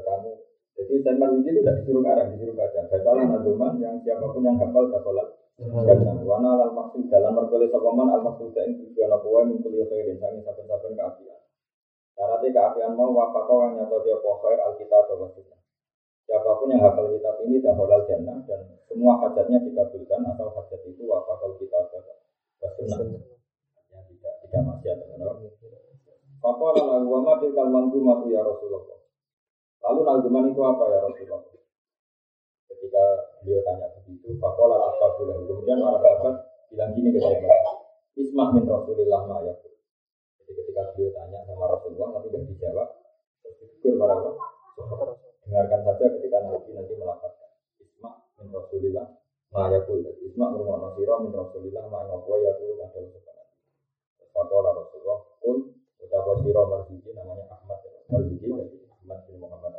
Kamu 0.00 0.47
jadi 0.78 1.02
Salman 1.02 1.42
itu 1.42 1.58
tidak 1.58 1.82
disuruh 1.82 2.06
karang, 2.06 2.30
disuruh 2.38 2.54
baca. 2.54 2.86
Bacalah 2.86 3.26
nazuman 3.26 3.82
yang 3.82 3.98
siapa 4.06 4.30
pun 4.30 4.46
yang 4.46 4.54
hafal 4.62 4.86
kafalat. 4.94 5.28
Dan 5.58 6.22
wana 6.22 6.54
al 6.54 6.70
maksud 6.70 7.10
dalam 7.10 7.34
merkole 7.34 7.66
sopaman 7.66 8.14
al 8.14 8.22
maksud 8.22 8.54
yang 8.54 8.78
tujuan 8.78 9.10
apa 9.10 9.26
wae 9.26 9.42
mingkul 9.50 9.74
ya 9.74 9.90
khairin 9.90 10.22
sangi 10.22 10.38
saben-saben 10.46 10.94
keapian. 10.94 11.40
Syaratnya 12.14 12.54
keapian 12.54 12.94
mau 12.94 13.10
wafakau 13.10 13.66
yang 13.66 13.82
nyata 13.82 14.06
dia 14.06 14.22
khair 14.22 14.58
al 14.62 14.78
kitab 14.78 15.10
wa 15.18 15.26
sunnah. 15.34 15.58
Siapa 16.30 16.50
pun 16.62 16.70
yang 16.70 16.82
hafal 16.86 17.10
kitab 17.10 17.42
ini 17.42 17.58
dah 17.58 17.74
halal 17.74 18.02
jannah 18.06 18.38
dan 18.46 18.60
semua 18.86 19.18
hajatnya 19.18 19.58
dikabulkan 19.66 20.22
atau 20.30 20.46
hajat 20.62 20.80
itu 20.86 21.02
wafakal 21.10 21.58
kitab 21.58 21.90
wa 21.90 22.70
sunnah. 22.78 23.18
Yang 23.90 24.02
tidak 24.14 24.34
tidak 24.46 24.62
maksiat. 24.62 24.96
Fakola 26.38 26.82
lagu 26.86 27.10
wa 27.10 27.20
madil 27.26 27.50
kal 27.50 27.66
mangdumatu 27.66 28.30
ya 28.30 28.46
Rasulullah. 28.46 28.97
Lalu 29.88 30.00
nazuman 30.04 30.52
itu 30.52 30.60
apa 30.60 30.84
ya 30.92 30.98
Rasulullah? 31.00 31.40
Ketika 32.68 33.04
beliau 33.40 33.64
tanya 33.64 33.88
begitu, 33.96 34.36
Fakola 34.36 34.76
Ashabullah. 34.92 35.40
Kemudian 35.48 35.80
para 35.80 35.98
sahabat 36.04 36.34
bilang 36.68 36.92
gini 36.92 37.16
ke 37.16 37.20
saya, 37.24 37.40
Ismah 38.20 38.52
min 38.52 38.68
Rasulillah 38.68 39.24
ma. 39.24 39.40
Jadi 39.40 40.52
ketika 40.52 40.92
beliau 40.92 41.10
tanya 41.16 41.40
sama 41.48 41.64
Rasulullah, 41.72 42.20
tapi 42.20 42.28
tidak 42.28 42.44
dijawab, 42.52 42.88
ditegur 43.48 43.96
para. 43.96 44.16
Dengarkan 45.48 45.80
saja 45.80 46.04
ketika 46.20 46.38
Nabi 46.44 46.70
nanti 46.76 46.92
melafazkan. 46.92 47.50
Ismah 47.80 48.14
min 48.36 48.52
Rasulillah 48.52 49.06
ma 49.56 49.72
yakul. 49.72 50.04
Ismah 50.04 50.48
rumah 50.52 50.76
Nasirah 50.84 51.18
min 51.24 51.32
Rasulillah 51.32 51.88
ma 51.88 52.04
yakul 52.04 52.44
yakul 52.44 52.76
ada 52.84 53.00
usaha 53.00 53.44
Fakola 54.36 54.70
Rasulullah, 54.76 55.18
pun 55.40 55.56
ucapan 55.98 56.36
sirah 56.44 56.64
marzuki 56.68 57.10
namanya 57.16 57.48
Ahmad 57.50 57.80
Marzuki, 58.06 58.46
jadi 58.46 58.76
Ahmad 58.92 59.18
bin 59.26 59.36
Muhammad 59.42 59.72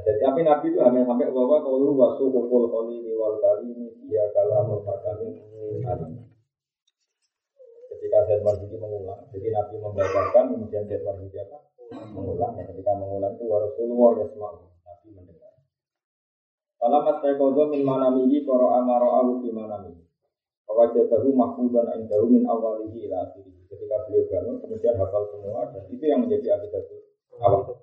Jadi 0.00 0.18
tapi 0.24 0.40
Nabi 0.42 0.66
itu 0.72 0.80
hanya 0.80 1.04
sampai 1.04 1.28
bahwa 1.28 1.60
kalau 1.60 1.92
wasu 1.92 2.32
kukul 2.32 2.72
kholini 2.72 3.12
wal 3.14 3.36
kalimi 3.38 3.92
dia 4.08 4.26
kalamul 4.32 4.80
hakamin 4.82 5.38
alim. 5.84 6.24
Ketika 7.90 8.24
Zaid 8.26 8.40
Marzuki 8.40 8.80
mengulang, 8.80 9.28
jadi 9.28 9.52
Nabi 9.52 9.76
membacakan, 9.76 10.56
kemudian 10.56 10.88
Zaid 10.88 11.04
Marzuki 11.04 11.36
apa? 11.36 11.58
Mengulang. 12.16 12.56
Dan 12.56 12.64
ketika 12.72 12.92
mengulang 12.96 13.36
itu 13.36 13.44
Rasulullah 13.44 14.10
ya 14.18 14.26
semua 14.32 14.50
Nabi 14.58 15.08
mendengar. 15.14 15.52
Kalau 16.80 17.00
mas 17.04 17.20
rekodo 17.20 17.62
min 17.68 17.84
manamihi 17.84 18.42
koro 18.42 18.72
amaro 18.72 19.08
awu 19.20 19.32
fi 19.44 19.52
manamihi. 19.52 20.09
Wajadahu 20.68 21.28
mahfudan 21.36 21.92
indahu 21.96 22.26
min 22.28 22.42
awalihi 22.48 23.06
ila 23.08 23.28
akhirih. 23.28 23.52
Ketika 23.68 23.96
beliau 24.08 24.26
bangun, 24.26 24.56
kemudian 24.64 24.98
hafal 24.98 25.24
semua, 25.30 25.68
dan 25.70 25.84
itu 25.92 26.04
yang 26.08 26.24
menjadi 26.24 26.58
akidah 26.58 26.82
awal. 27.38 27.78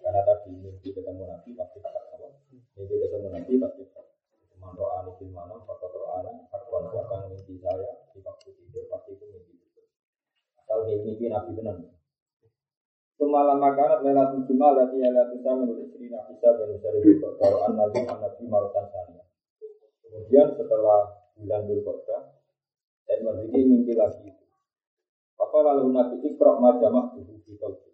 Karena 0.00 0.20
tadi 0.26 0.50
mimpi 0.58 0.90
ketemu 0.90 1.22
Nabi, 1.24 1.50
pasti 1.54 1.78
kata 1.78 2.00
awal. 2.18 2.34
Mimpi 2.50 2.94
ketemu 2.98 3.28
Nabi, 3.30 3.52
pasti 3.62 3.82
Man 4.60 4.76
ro'a 4.76 5.00
ani 5.00 5.16
fil 5.16 5.32
manam, 5.32 5.64
fakot 5.64 5.88
ro'a 5.96 6.20
ani, 6.20 6.36
hakwan 6.52 6.84
siapa 6.92 7.14
yang 7.16 7.32
mimpi 7.32 7.56
saya, 7.64 7.96
di 8.12 8.20
waktu 8.20 8.48
tidur, 8.52 8.84
pasti 8.92 9.16
itu 9.16 9.24
mimpi 9.24 9.56
itu. 9.56 9.82
Asal 10.60 10.84
mimpi 10.84 11.26
Nabi 11.32 11.50
benar. 11.56 11.80
Semalam 13.16 13.56
makanan 13.56 14.04
lelatul 14.04 14.44
jumal, 14.44 14.76
lati 14.76 15.00
lelatul 15.00 15.40
menurut 15.40 15.88
istri 15.88 16.12
Nabi 16.12 16.36
Sa, 16.40 16.56
dan 16.56 16.76
Usari 16.76 17.00
Bukot, 17.00 17.40
kalau 17.40 17.68
an-Nabi, 17.68 18.04
an-Nabi, 18.04 18.42
Marutan 18.48 18.84
Sania. 18.92 19.24
Kemudian 20.04 20.52
setelah 20.56 21.19
bulan 21.40 21.66
Dzulqa'dah 21.66 22.22
dan 23.08 23.18
Marziki 23.26 23.60
mimpi 23.66 23.92
lagi 23.98 24.22
itu. 24.28 24.44
Apa 25.40 25.58
lalu 25.66 25.90
Nabi 25.90 26.16
Iqra 26.22 26.60
majamah 26.60 27.16
dulu 27.16 27.40
di 27.42 27.56
kalbu. 27.56 27.90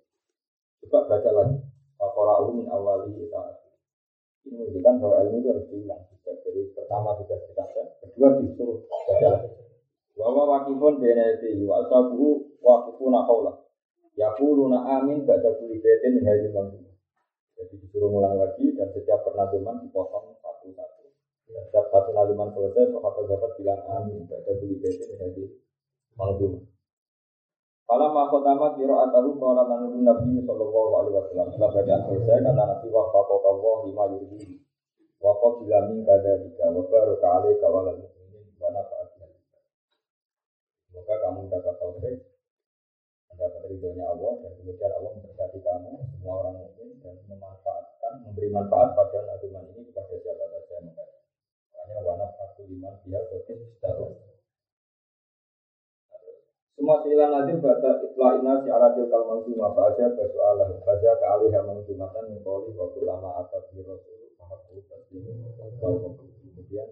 Coba 0.84 0.98
baca 1.08 1.30
lagi. 1.30 1.58
Fakora'u 1.96 2.52
min 2.52 2.68
awali 2.68 3.16
ita 3.16 3.40
Ini 4.46 4.52
menunjukkan 4.62 4.94
bahwa 5.00 5.16
ilmu 5.26 5.36
itu 5.40 5.48
harus 5.50 5.66
diulang. 5.72 6.02
Jadi 6.22 6.60
pertama 6.76 7.18
sudah 7.18 7.38
kita 7.50 7.64
kedua 8.02 8.28
disuruh 8.42 8.78
baca 8.86 9.26
lagi. 9.26 9.50
Wawa 10.16 10.42
wakifun 10.48 11.02
benedi 11.02 11.60
wa 11.66 11.82
asabuhu 11.82 12.56
wakifuna 12.62 13.26
qawla. 13.26 13.52
Yaquluna 14.16 14.78
amin 15.00 15.26
kulli 15.26 15.76
baitin 15.82 16.20
min 16.20 16.24
hadhihi 16.24 16.54
manzumah. 16.54 16.94
Jadi 17.56 17.74
disuruh 17.84 18.08
ngulang 18.12 18.36
lagi 18.36 18.64
dan 18.76 18.88
setiap 18.92 19.24
pernazuman 19.24 19.80
dipotong 19.80 20.36
satu-satu. 20.40 20.95
Setiap 21.46 21.86
satu 21.94 22.10
nazuman 22.10 22.50
selesai, 22.50 22.90
sahabat-sahabat 22.90 23.50
bilang 23.54 23.82
amin. 23.86 24.26
Baca 24.26 24.50
buli 24.58 24.76
baitin 24.82 25.14
menjadi 25.14 25.44
manzumah. 26.18 26.62
Kalau 27.86 28.10
mahkotama 28.10 28.74
kiro 28.74 28.98
atahu 28.98 29.38
kalau 29.38 29.62
nanurun 29.62 30.02
Nabi 30.02 30.42
Sallallahu 30.42 30.92
Alaihi 30.98 31.14
Wasallam 31.22 31.46
setelah 31.54 31.70
bacaan 31.70 32.02
selesai 32.10 32.38
kata 32.42 32.62
Nabi 32.66 32.86
wafako 32.90 33.34
kawah 33.46 33.86
lima 33.86 34.04
yurhi 34.10 34.58
wakaf 35.22 35.62
bilamin 35.62 36.02
kada 36.02 36.42
tiga 36.42 36.66
wabaru 36.74 37.14
kali 37.22 37.50
kawalan 37.62 38.02
muslimin 38.02 38.42
wana 38.58 38.82
faatnya 38.90 39.30
Semoga 40.90 41.14
kamu 41.14 41.46
dapat 41.46 41.74
taufik 41.78 42.16
mendapat 43.30 43.62
ridhonya 43.70 44.04
Allah 44.10 44.32
dan 44.42 44.52
kemudian 44.58 44.90
Allah 44.90 45.10
memberkati 45.22 45.58
kamu 45.62 45.92
semua 46.10 46.34
orang 46.42 46.54
mukmin 46.66 46.90
dan 47.06 47.14
memanfaatkan 47.30 48.12
memberi 48.26 48.50
manfaat 48.50 48.98
pada 48.98 49.18
nazuman 49.30 49.62
ini 49.70 49.86
kepada 49.94 50.14
siapa 50.26 50.45
liman 52.68 52.94
dia 53.06 53.20
berarti 53.30 53.54
setahun 53.78 54.12
semua 56.76 57.00
silan 57.00 57.32
nazim 57.32 57.56
baca 57.64 57.90
itla 58.04 58.28
ina 58.36 58.52
si 58.60 58.68
ala 58.68 58.92
tilkal 58.92 59.24
manzumah 59.24 59.72
baca 59.72 60.04
baca 60.12 60.38
Allah 60.44 60.68
baca 60.76 61.10
ke 61.16 61.26
alih 61.26 61.48
yang 61.48 61.64
manzumatan 61.64 62.36
mengkoli 62.36 62.76
waktu 62.76 63.00
lama 63.08 63.40
atas 63.40 63.64
di 63.72 63.80
rasul 63.80 64.36
mahabu 64.36 64.84
taslim 64.84 65.24
kemudian 65.56 66.88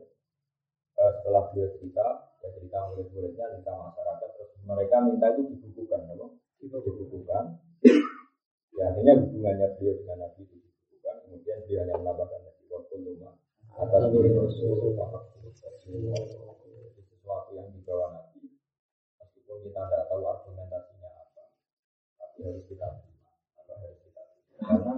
setelah 0.94 1.52
beliau 1.52 1.68
cerita 1.76 2.06
ya 2.40 2.48
cerita 2.56 2.78
murid-muridnya 2.90 3.44
cerita 3.54 3.72
masyarakat 3.76 4.28
terus 4.40 4.50
mereka 4.64 4.96
minta 5.04 5.26
itu 5.36 5.42
dibukukan 5.52 6.00
apa? 6.16 6.26
dibukukan. 6.64 7.44
Ya 8.74 8.90
akhirnya 8.90 9.14
hubungannya 9.20 9.68
beliau 9.76 9.94
dengan 10.00 10.16
nabi 10.24 10.42
dibukukan 10.48 11.16
kemudian 11.28 11.58
dia 11.68 11.78
hanya 11.84 11.94
menambahkan 12.00 12.40
nabi 12.40 12.62
waktu 12.72 12.94
lama 13.04 13.30
atas 13.74 14.02
di 14.08 14.32
rasul 14.32 14.96
mahabu 14.96 15.33
sesuatu 17.24 17.56
yang 17.56 17.72
dibawa 17.72 18.12
nabi 18.12 18.52
meskipun 19.16 19.64
kita 19.64 19.80
tidak 19.88 20.04
tahu 20.12 20.22
argumentasinya 20.28 21.08
apa, 21.08 21.44
tapi 22.20 22.38
harus 22.44 22.64
kita 22.68 22.86
terima, 23.00 23.32
apa 23.56 23.72
harus 23.80 23.98
kita 24.04 24.22
terima. 24.28 24.60
Karena 24.60 24.94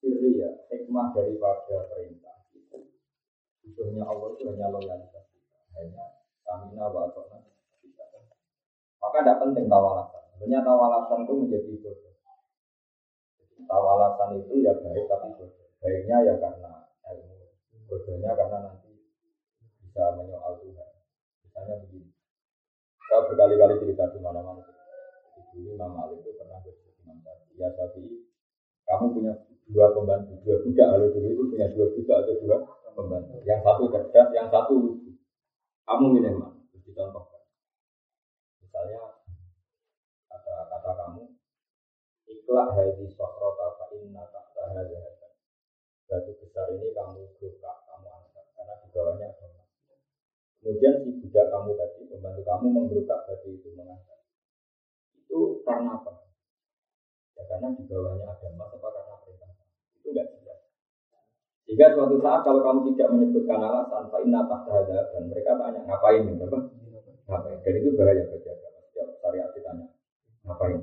ciri 0.00 0.30
ya, 0.40 0.50
hikmah 0.72 1.12
daripada 1.12 1.84
perintah 1.92 2.48
itu, 2.56 2.92
sesungguhnya 3.60 4.08
Allah 4.08 4.28
itu 4.32 4.42
hanya 4.48 4.72
loyalitas 4.72 5.24
kita, 5.32 5.58
hanya 5.76 6.04
stamina 6.40 6.88
wa 6.88 7.12
atona. 7.12 7.44
Maka 8.96 9.18
tidak 9.22 9.38
penting 9.44 9.66
tawalasan. 9.68 10.22
Sebenarnya 10.34 10.60
tawalasan 10.64 11.18
itu 11.28 11.32
menjadi 11.36 11.72
bodoh. 11.78 12.14
Tawalasan 13.68 14.30
itu 14.40 14.54
ya 14.64 14.72
baik 14.80 15.04
tapi 15.06 15.28
bodoh. 15.36 15.68
Baiknya 15.78 16.16
ya 16.24 16.34
karena 16.40 16.72
ilmu, 17.12 17.36
bodohnya 17.86 18.32
karena 18.34 18.58
nanti 18.66 18.85
bisa 19.96 20.12
menyoal 20.12 20.60
Tuhan. 20.60 20.92
Misalnya 21.40 21.74
begini, 21.80 22.12
saya 23.08 23.24
berkali-kali 23.32 23.80
cerita 23.80 24.12
di 24.12 24.20
mana-mana. 24.20 24.60
Dulu 25.56 25.72
Imam 25.72 25.96
Malik 25.96 26.20
itu 26.20 26.36
pernah 26.36 26.60
bercerita 26.60 27.00
Imam 27.00 27.16
Syafi'i. 27.24 27.56
Ya 27.56 27.68
Syafi'i, 27.72 28.28
kamu 28.84 29.04
punya 29.16 29.32
dua 29.72 29.96
pembantu, 29.96 30.36
dua 30.44 30.60
budak. 30.60 30.86
Kalau 30.92 31.08
dulu 31.16 31.28
itu 31.32 31.42
punya 31.48 31.66
dua 31.72 31.86
budak 31.96 32.16
atau 32.28 32.36
dua 32.44 32.56
pembantu. 32.92 33.40
Yang 33.48 33.60
satu 33.64 33.84
cerdas, 33.88 34.28
yang 34.36 34.48
satu 34.52 34.72
lucu. 34.76 35.16
Kamu 35.88 36.04
milih 36.12 36.32
mana? 36.44 36.60
Terus 36.76 36.82
dicontohkan. 36.92 37.42
Misalnya 38.60 39.00
kata 40.28 40.54
kata 40.76 40.90
kamu, 40.92 41.24
ikhlas 42.28 42.68
hadis 42.76 43.16
sokro 43.16 43.56
fa 43.56 43.88
inna 43.96 44.28
tahta 44.28 44.76
hadha 44.76 45.00
Batu 46.06 46.36
besar 46.36 46.68
ini 46.70 46.92
kamu 46.92 47.32
buka, 47.40 47.72
kamu 47.82 48.06
angkat 48.12 48.46
karena 48.54 48.74
di 48.78 48.88
bawahnya 48.94 49.26
ada 49.26 49.56
Kemudian 50.86 51.18
si 51.18 51.26
kamu 51.34 51.74
tadi, 51.74 52.00
membantu 52.14 52.42
kamu 52.46 52.66
menggerukak 52.70 53.26
batu 53.26 53.50
itu 53.50 53.74
mengangkat. 53.74 54.22
Itu 55.18 55.66
karena 55.66 55.98
apa? 55.98 56.30
Ya 57.34 57.42
karena 57.50 57.74
di 57.74 57.82
bawahnya 57.90 58.30
ada 58.30 58.46
apa 58.54 58.86
karena 58.86 59.14
perintah. 59.18 59.50
Itu 59.98 60.14
enggak 60.14 60.30
jelas. 60.38 60.60
Jika 61.66 61.86
suatu 61.90 62.22
saat 62.22 62.46
kalau 62.46 62.62
kamu 62.62 62.94
tidak 62.94 63.08
menyebutkan 63.18 63.58
alasan, 63.58 64.14
Pak 64.14 64.20
Inna 64.22 64.46
tahta 64.46 64.86
dan 64.86 65.22
mereka 65.26 65.58
tanya 65.58 65.80
ngapain 65.90 66.22
ini, 66.22 66.38
apa? 66.38 66.58
Ngapain? 67.34 67.58
Dan 67.66 67.74
itu 67.82 67.88
bahaya 67.98 68.22
bagi 68.30 68.46
agama. 68.46 68.78
Setiap 68.86 69.08
syariat 69.18 69.50
ditanya 69.58 69.86
ngapain? 70.46 70.80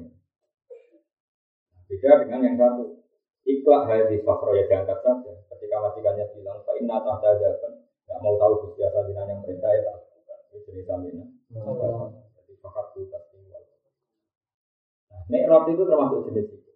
Beda 1.87 2.11
dengan 2.27 2.39
yang 2.43 2.55
satu. 2.59 3.07
Ikhlas 3.47 3.87
hadis 3.87 4.19
fakro 4.27 4.51
ya 4.51 4.67
diangkat 4.67 4.99
saja. 4.99 5.31
Ketika 5.47 5.75
majikannya 5.79 6.27
bilang, 6.35 6.59
Pak 6.67 6.75
Inna 6.75 6.99
tahta 6.99 7.39
Gak 8.13 8.21
mau 8.21 8.37
tahu 8.37 8.53
Gusti 8.69 8.85
Asal 8.85 9.09
yang 9.09 9.41
perintah 9.41 9.73
ya 9.73 9.81
tak 9.89 9.95
lakukan. 9.97 10.37
Ini 10.53 10.59
jenis 10.69 10.89
amina. 10.93 11.25
Jadi 11.49 12.53
fakar 12.61 12.93
itu 12.93 13.09
tinggal. 13.09 13.61
Nah, 15.33 15.65
itu 15.65 15.81
termasuk 15.81 16.19
jenis 16.29 16.47
itu. 16.53 16.71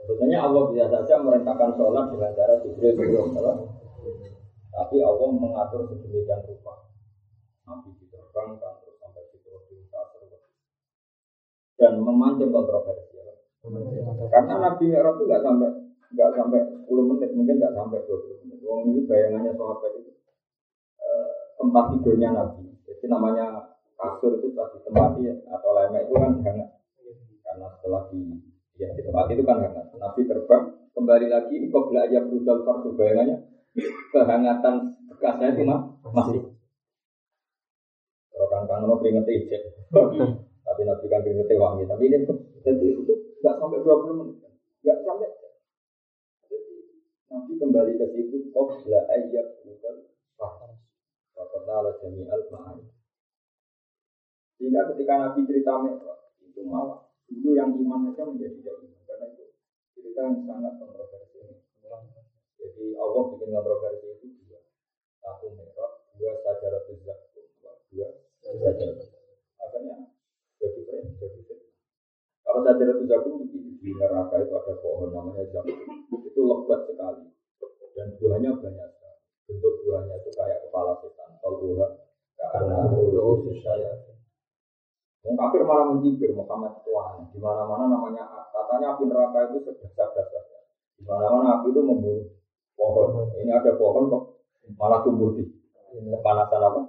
Sebetulnya 0.00 0.40
Allah 0.40 0.72
bisa 0.72 0.88
saja 0.88 1.20
merintahkan 1.20 1.76
sholat 1.76 2.08
dengan 2.16 2.32
cara 2.32 2.64
Jibril 2.64 2.96
belum 2.96 3.36
salah. 3.36 3.60
Tapi 4.72 4.96
Allah 5.04 5.28
mengatur 5.36 5.84
sedemikian 5.92 6.48
rupa. 6.48 6.88
Nabi 7.68 7.92
diterbangkan 8.00 8.72
terus 8.80 8.96
sampai 9.04 9.28
di 9.28 9.38
terus 9.44 9.68
dan 11.76 12.00
memancing 12.00 12.48
kontroversi. 12.48 13.20
Ya. 13.20 13.36
Karena 14.32 14.54
Nabi 14.64 14.88
Mi'raj 14.88 15.20
itu 15.20 15.24
nggak 15.28 15.44
sampai 15.44 15.70
nggak 16.12 16.30
sampai 16.34 16.60
10 16.88 17.10
menit, 17.14 17.30
mungkin 17.36 17.60
nggak 17.60 17.76
sampai 17.76 18.00
20 18.08 18.40
menit. 18.48 18.58
Wong 18.64 18.80
itu 18.96 19.00
bayangannya 19.04 19.52
sahabat 19.60 19.92
itu 20.00 20.21
tempat 21.62 21.84
tidurnya 21.94 22.34
Nabi. 22.34 22.66
Jadi 22.82 23.06
namanya 23.06 23.70
kasur 23.94 24.34
itu 24.42 24.50
pasti 24.58 24.82
tempat 24.82 25.14
ya, 25.22 25.30
atau 25.46 25.70
lemek 25.78 26.10
itu 26.10 26.14
kan 26.18 26.32
hangat. 26.42 26.68
Karena 27.46 27.66
setelah 27.78 28.02
di 28.10 28.20
ya 28.74 28.90
di 28.98 29.02
tempat 29.06 29.30
itu 29.30 29.46
kan 29.46 29.62
hangat. 29.62 29.86
Nabi 29.94 30.26
terbang 30.26 30.64
kembali 30.90 31.26
lagi 31.30 31.54
kok 31.70 31.86
belajar 31.86 32.22
berudal 32.26 32.58
fardu 32.66 32.90
bayangannya 32.98 33.36
kehangatan 34.10 34.74
bekasnya 35.06 35.54
itu 35.54 35.62
mah 35.62 35.80
masih. 36.10 36.50
Kalau 38.34 38.48
kan 38.50 38.66
kan 38.66 38.82
lo 38.82 38.98
keringet 38.98 39.30
ijek. 39.30 39.62
Tapi 40.66 40.82
Nabi 40.82 41.04
kan 41.06 41.22
keringet 41.22 41.54
wangi. 41.54 41.86
Tapi 41.86 42.02
ini 42.10 42.26
jadi 42.66 42.86
itu 42.90 43.14
nggak 43.38 43.54
sampai 43.62 43.86
20 43.86 44.18
menit. 44.18 44.36
Nggak 44.82 44.98
sampai. 45.06 45.30
Jadi 46.50 46.74
Nabi 47.30 47.52
kembali 47.54 47.92
ke 48.02 48.06
situ 48.10 48.50
kok 48.50 48.82
belajar 48.82 49.46
fardu 50.34 50.81
ala. 51.60 51.92
Sehingga 54.56 54.80
ketika 54.94 55.14
Nabi 55.18 55.40
cerita 55.48 55.72
itu 56.42 56.60
malah 56.68 57.02
dulu 57.26 57.50
yang 57.56 57.72
iman 57.74 58.12
saja 58.12 58.28
menjadi 58.28 58.60
tidak 58.60 58.76
karena 59.08 59.26
itu 59.32 59.44
cerita 59.96 60.20
yang 60.22 60.36
sangat 60.46 60.72
kontroversial. 60.78 61.32
Jadi 62.62 62.84
Allah 62.94 63.22
bikin 63.34 63.50
kontroversi 63.50 64.06
itu 64.06 64.26
dua. 64.46 64.60
Satu 65.18 65.46
Mi'raj, 65.54 65.92
dua 66.14 66.32
sajarat 66.46 66.86
zakum, 67.02 67.46
dua 67.90 68.10
sajarat. 68.40 69.08
Akhirnya 69.62 69.96
jadi 70.62 70.80
keren, 70.86 71.06
jadi 71.18 71.40
keren. 71.42 71.68
Kalau 72.46 72.60
sajarat 72.62 72.98
zakum 73.10 73.34
di 73.50 73.90
neraka 73.98 74.36
itu 74.40 74.54
ada 74.54 74.74
pohon 74.78 75.10
namanya 75.10 75.42
zakum. 75.50 75.78
Itu 76.22 76.40
lebat 76.46 76.80
sekali. 76.86 77.26
dan 77.92 78.08
buahnya 78.16 78.50
banyak. 78.56 78.90
Bentuk 79.50 79.74
buahnya 79.84 80.16
itu 80.22 80.30
kayak 80.32 80.64
kepala 80.64 80.96
setan. 81.02 81.34
Kalau 81.42 81.60
buah 81.60 81.90
karena 82.40 82.88
dulu 82.88 83.52
saya. 83.60 83.92
Yang 85.22 85.38
kafir 85.62 85.70
malah 85.70 85.86
mencibir 85.94 86.30
Muhammad 86.34 86.82
itu 86.82 86.90
aneh. 86.98 87.26
Di 87.30 87.38
mana-mana 87.38 87.86
namanya 87.86 88.26
katanya 88.50 88.98
api 88.98 89.06
neraka 89.06 89.38
itu 89.54 89.70
sebesar-besar. 89.70 90.42
Di 90.98 91.02
mana-mana 91.06 91.62
api 91.62 91.70
itu 91.70 91.80
membunuh 91.86 92.26
pohon. 92.74 93.30
Ini 93.38 93.50
ada 93.54 93.78
pohon 93.78 94.10
kok 94.10 94.22
malah 94.74 95.06
tumbuh 95.06 95.38
di 95.38 95.46
kepanasan 95.94 96.62
apa? 96.66 96.82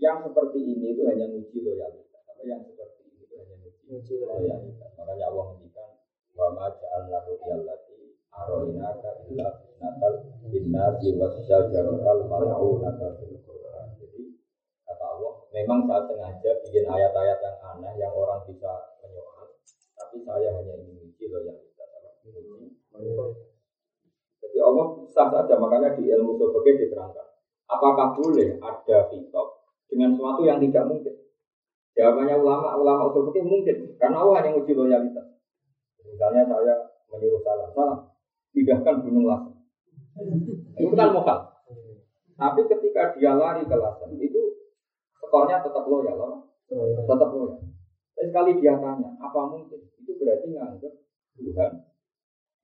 Yang 0.00 0.32
seperti 0.32 0.58
ini 0.64 0.96
itu 0.96 1.02
hanya 1.08 1.28
uji 1.28 1.58
loyalitas. 1.60 2.20
Apa 2.28 2.42
yang 2.44 2.60
seperti 2.64 3.00
ini 3.08 3.24
itu 3.24 3.34
hanya 3.40 3.56
uji 3.64 4.14
loyalitas. 4.20 4.90
Makanya 4.96 5.24
Allah 5.32 5.44
menghentikan 5.56 5.88
wa 6.36 6.46
ma 6.56 6.72
ja'alna 6.72 7.18
ru'yallati 7.28 8.16
aroinaka 8.32 9.28
illa 9.28 9.48
natal 9.76 10.24
linnasi 10.48 11.16
wasyajaratal 11.20 12.28
mal'unata 12.28 13.20
fil 13.20 13.36
Qur'an. 13.44 13.92
Jadi 14.00 14.40
kata 14.88 15.04
Allah, 15.04 15.32
memang 15.60 15.84
saya 15.84 16.08
sengaja 16.08 16.50
bikin 16.64 16.88
ayat-ayat 16.88 17.38
yang 17.44 17.56
aneh 17.60 17.92
yang 18.00 18.12
orang 18.16 18.40
bisa 18.48 18.96
menyoal, 19.04 19.44
tapi 19.92 20.16
saya 20.24 20.48
hanya 20.56 20.74
ingin 20.80 21.12
uji 21.12 21.24
loyalitas. 21.28 21.88
Jadi 24.40 24.58
Allah 24.64 24.86
sah 25.12 25.28
saja, 25.28 25.54
makanya 25.60 25.92
di 26.00 26.08
ilmu 26.08 26.40
sebagai 26.40 26.80
diterangkan. 26.80 27.28
Apakah 27.68 28.16
boleh 28.16 28.56
ada 28.56 28.98
kitab 29.12 29.46
dengan 29.86 30.16
sesuatu 30.16 30.42
yang 30.48 30.58
tidak 30.58 30.88
mungkin? 30.88 31.14
Jawabannya 31.92 32.36
ulama, 32.40 32.80
ulama 32.80 33.12
usul 33.12 33.28
mungkin, 33.44 33.94
karena 34.00 34.16
Allah 34.24 34.34
hanya 34.40 34.56
uji 34.56 34.72
loyalitas. 34.72 35.26
Misalnya 36.00 36.48
saya 36.48 36.74
menyuruh 37.12 37.42
salam, 37.44 37.70
salam, 37.76 38.00
pindahkan 38.56 39.04
gunung 39.04 39.28
Lasem. 39.28 39.54
Itu 40.80 40.94
kan 40.96 41.12
mokal. 41.12 41.38
Tapi 42.40 42.60
ketika 42.66 43.12
dia 43.14 43.36
lari 43.36 43.68
ke 43.68 43.76
Lasem, 43.76 44.16
itu 44.16 44.59
skornya 45.30 45.62
tetap 45.62 45.86
loyal, 45.86 46.18
apa? 46.18 46.38
tetap 47.06 47.30
loyal. 47.30 47.62
Tapi 48.18 48.26
sekali 48.26 48.50
dia 48.58 48.74
tanya, 48.82 49.14
apa 49.22 49.40
mungkin? 49.46 49.80
Itu 50.02 50.18
berarti 50.18 50.50
nganggap 50.50 50.92
Tuhan 51.38 51.70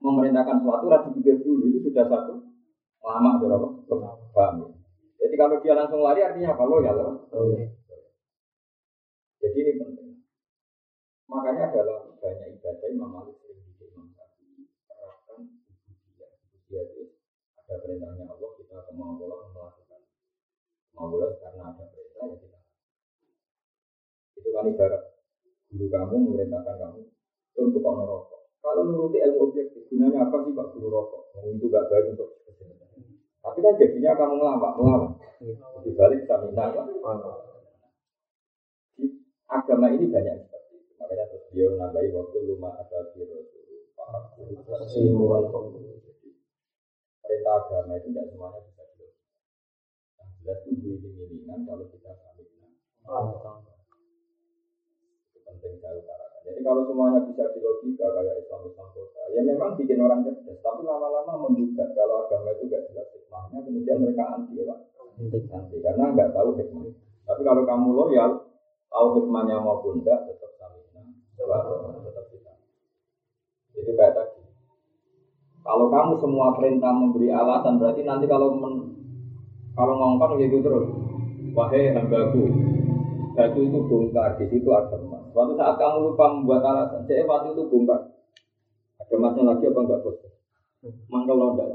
memerintahkan 0.03 0.61
sesuatu, 0.61 0.85
rasa 0.91 1.09
pikir 1.15 1.41
dulu, 1.47 1.71
itu 1.71 1.87
sudah 1.87 2.05
satu 2.11 2.35
lama, 3.07 3.39
berapa? 3.39 3.69
Paham 4.35 4.55
ya? 4.67 4.69
Jadi 5.23 5.35
kalau 5.39 5.63
dia 5.63 5.79
langsung 5.79 6.03
lari 6.03 6.21
artinya 6.27 6.59
apa? 6.59 6.65
Loyal, 6.67 6.97
apa? 6.99 7.13
Jadi 9.41 9.57
ini 9.63 9.73
penting. 9.79 10.11
Makanya 11.27 11.75
dalam 11.75 12.15
banyak 12.23 12.59
ibadah 12.59 12.89
Imam 12.91 13.11
Malik 13.11 13.35
sering 13.43 13.59
bikin 13.67 13.91
Imam 13.95 14.07
Syafi'i 14.15 14.63
terapkan 14.87 15.43
ubudiyah. 15.91 16.31
Ubudiyah 16.39 16.83
itu 16.87 17.03
ada 17.59 17.75
perintahnya 17.83 18.25
Allah 18.31 18.51
kita 18.55 18.77
kemampuan 18.87 19.51
melakukan. 19.51 20.01
Kemampuan 20.95 21.31
karena 21.43 21.63
ada 21.75 21.85
perintah 21.91 22.25
ya 22.31 22.37
kita. 22.39 22.56
Itu 24.47 24.55
kan 24.55 24.71
ibarat 24.71 25.03
guru 25.67 25.87
kamu 25.91 26.15
memerintahkan 26.23 26.77
kamu 26.79 27.03
untuk 27.59 27.83
kau 27.83 27.99
rokok. 27.99 28.41
Kalau 28.63 28.87
nuruti 28.87 29.19
ilmu 29.19 29.51
objektif, 29.51 29.91
gunanya 29.91 30.31
apa 30.31 30.47
sih 30.47 30.55
Pak 30.55 30.71
Guru 30.79 30.87
rokok? 30.87 31.35
Itu 31.51 31.67
gak 31.67 31.91
baik 31.91 32.15
untuk 32.15 32.31
Tapi 33.43 33.59
kan 33.63 33.75
jadinya 33.75 34.15
kamu 34.15 34.35
ngelawan, 34.39 34.73
ngelawan. 34.79 35.11
Di 35.83 35.91
balik 35.99 36.23
stamina 36.31 36.71
kan? 36.71 36.87
Agama 39.47 39.87
ini 39.95 40.11
banyak 40.11 40.47
Makanya 40.99 41.25
terus 41.31 41.47
dia 41.55 41.71
nambahi 41.71 42.11
waktu 42.11 42.39
luma 42.51 42.75
ada 42.83 43.15
biro 43.15 43.47
Perintah 47.27 47.55
agama 47.59 47.95
itu 47.99 48.09
tidak 48.11 48.27
semuanya 48.31 48.61
bisa 48.63 48.83
dilakukan. 48.87 50.27
Jelas 50.43 50.61
itu 50.67 50.89
iling-ilingan 50.95 51.61
kalau 51.67 51.87
kita 51.91 52.11
saling 52.11 52.51
Itu 55.31 55.39
penting 55.43 55.75
saya 55.83 55.95
utarakan. 55.99 56.41
Jadi 56.47 56.56
kalau 56.67 56.83
semuanya 56.91 57.23
bisa 57.23 57.47
dilogika 57.55 58.11
kayak 58.11 58.43
Islam 58.43 58.67
Islam 58.67 58.87
kota, 58.91 59.23
ya 59.31 59.41
memang 59.47 59.79
bikin 59.79 60.03
orang 60.03 60.27
cerdas. 60.27 60.59
Tapi 60.59 60.83
lama-lama 60.83 61.47
menggugat 61.47 61.95
kalau 61.95 62.27
agama 62.27 62.51
itu 62.59 62.67
tidak 62.67 62.91
jelas 62.91 63.07
hikmahnya, 63.15 63.59
kemudian 63.63 64.03
mereka 64.03 64.25
anti 64.35 64.59
ya 64.59 64.65
pak. 64.67 64.79
Anti 65.23 65.77
karena 65.79 66.05
nggak 66.11 66.35
tahu 66.35 66.59
hikmah. 66.59 66.91
Tapi 67.23 67.41
kalau 67.47 67.63
kamu 67.63 67.89
loyal, 67.95 68.31
tahu 68.91 69.07
hikmahnya 69.23 69.63
maupun 69.63 70.03
tidak, 70.03 70.27
tetap 70.27 70.57
jadi 73.77 73.93
kayak 73.93 74.15
tadi. 74.17 74.41
Kalau 75.61 75.87
kamu 75.93 76.15
semua 76.19 76.57
perintah 76.57 76.91
memberi 76.91 77.29
alasan 77.29 77.77
berarti 77.77 78.03
nanti 78.03 78.25
kalau 78.25 78.57
men, 78.57 78.75
kalau 79.77 79.95
ngongkon 79.95 80.41
gitu 80.41 80.59
terus. 80.65 80.89
Wahai 81.57 81.95
hambaku, 81.95 82.53
batu 83.33 83.61
itu 83.65 83.79
bongkar, 83.89 84.37
di 84.37 84.45
situ 84.53 84.69
ada 84.77 84.97
emas. 85.01 85.26
Suatu 85.37 85.53
saat 85.53 85.77
kamu 85.77 85.97
lupa 86.01 86.33
membuat 86.33 86.65
alasan, 86.65 87.05
jadi 87.05 87.29
waktu 87.29 87.53
itu 87.53 87.69
bongkar. 87.69 88.09
Ada 88.97 89.13
emasnya 89.21 89.43
lagi 89.45 89.69
apa 89.69 89.81
enggak 89.85 90.01
bos? 90.01 90.17
Mangkel 91.13 91.37
enggak 91.37 91.69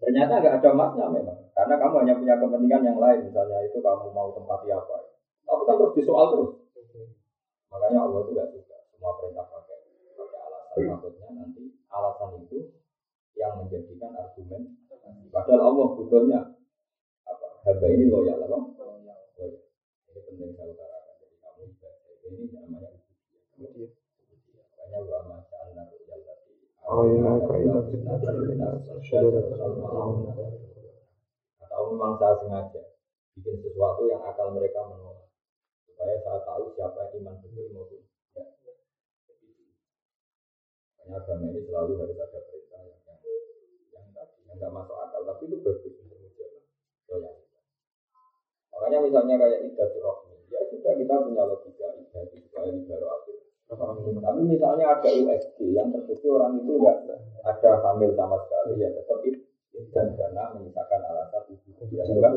Ternyata 0.00 0.32
enggak 0.40 0.54
ada 0.64 0.68
emasnya 0.72 1.04
memang, 1.12 1.38
karena 1.52 1.74
kamu 1.76 1.94
hanya 2.00 2.14
punya 2.16 2.34
kepentingan 2.40 2.82
yang 2.88 2.96
lain, 2.96 3.28
misalnya 3.28 3.60
itu 3.68 3.84
kamu 3.84 4.08
mau 4.16 4.32
tempati 4.32 4.72
apa. 4.72 5.12
Tapi 5.44 5.62
kan 5.68 5.76
terus 5.76 5.92
disoal 5.92 6.26
terus. 6.32 6.50
Makanya 7.68 8.08
Allah 8.08 8.24
itu 8.24 8.32
enggak 8.32 8.48
suka 8.56 8.76
semua 8.96 9.12
perintah 9.20 9.44
pakai 9.44 9.76
pakai 10.16 10.40
alasan 10.40 10.82
maksudnya 10.88 11.28
nanti 11.36 11.62
alasan 11.92 12.30
itu 12.40 12.58
yang 13.36 13.60
menjadikan 13.60 14.16
argumen 14.16 14.80
padahal 15.28 15.68
Allah 15.68 15.86
butuhnya 16.00 16.40
apa 17.28 17.46
hamba 17.68 17.86
ini 17.92 18.08
loyal 18.08 18.40
apa 18.40 18.56
loyal 18.56 19.20
ini 19.36 20.20
penting 20.24 20.56
saya 20.56 20.72
utarakan 20.72 21.14
jadi 21.20 21.36
kamu 21.44 21.62
ini 22.24 22.44
namanya 22.56 22.90
ujian 23.60 23.92
makanya 24.56 24.98
ulama 25.04 25.44
sana 25.52 25.82
loyal 25.92 26.20
tadi 26.24 26.52
Oh 26.86 27.02
iya, 27.02 27.30
atau 31.62 31.82
memang 31.94 32.18
saya 32.18 32.34
sengaja 32.42 32.82
bikin 33.38 33.62
sesuatu 33.62 34.02
yang 34.10 34.18
akal 34.26 34.50
mereka 34.50 34.82
menolak 34.82 35.30
supaya 35.86 36.18
saya 36.26 36.42
tahu 36.42 36.74
siapa 36.74 37.14
iman 37.22 37.38
betul 37.38 37.70
maupun 37.70 38.02
Makanya 41.06 41.22
agama 41.22 41.46
ini 41.54 41.62
selalu 41.70 42.02
harus 42.02 42.18
ada 42.18 42.40
perintah 42.50 42.82
yang 42.82 42.98
yang, 43.06 43.22
yang 43.94 44.06
tadi 44.10 44.42
yang 44.50 44.58
nggak 44.58 44.74
masuk 44.74 44.98
akal, 45.06 45.22
tapi 45.22 45.46
itu 45.46 45.56
bagus 45.62 45.94
untuk 46.02 46.18
loyalitas. 47.06 47.62
Makanya 48.74 48.98
misalnya 49.06 49.34
kayak 49.38 49.70
ibadah 49.70 50.02
rohmi, 50.02 50.34
ya 50.50 50.66
sudah 50.66 50.98
kita 50.98 51.14
punya 51.22 51.46
logika 51.46 51.94
ibadah 51.94 52.38
supaya 52.42 52.74
baru 52.90 53.06
akhir. 53.06 53.38
Tapi 54.18 54.40
misalnya 54.50 54.98
ada 54.98 55.10
USG 55.14 55.58
yang 55.78 55.94
terbukti 55.94 56.26
orang 56.26 56.58
itu 56.58 56.74
enggak 56.74 57.15
ada 57.46 57.70
hamil 57.78 58.10
sama 58.18 58.36
sekali, 58.42 58.82
ya 58.82 58.90
tetap 58.90 59.22
dan 59.92 60.08
karena 60.16 60.42
menyisakan 60.56 61.00
alasan 61.04 61.42
itu. 61.52 61.70
Ya, 61.92 62.04
enggak? 62.08 62.32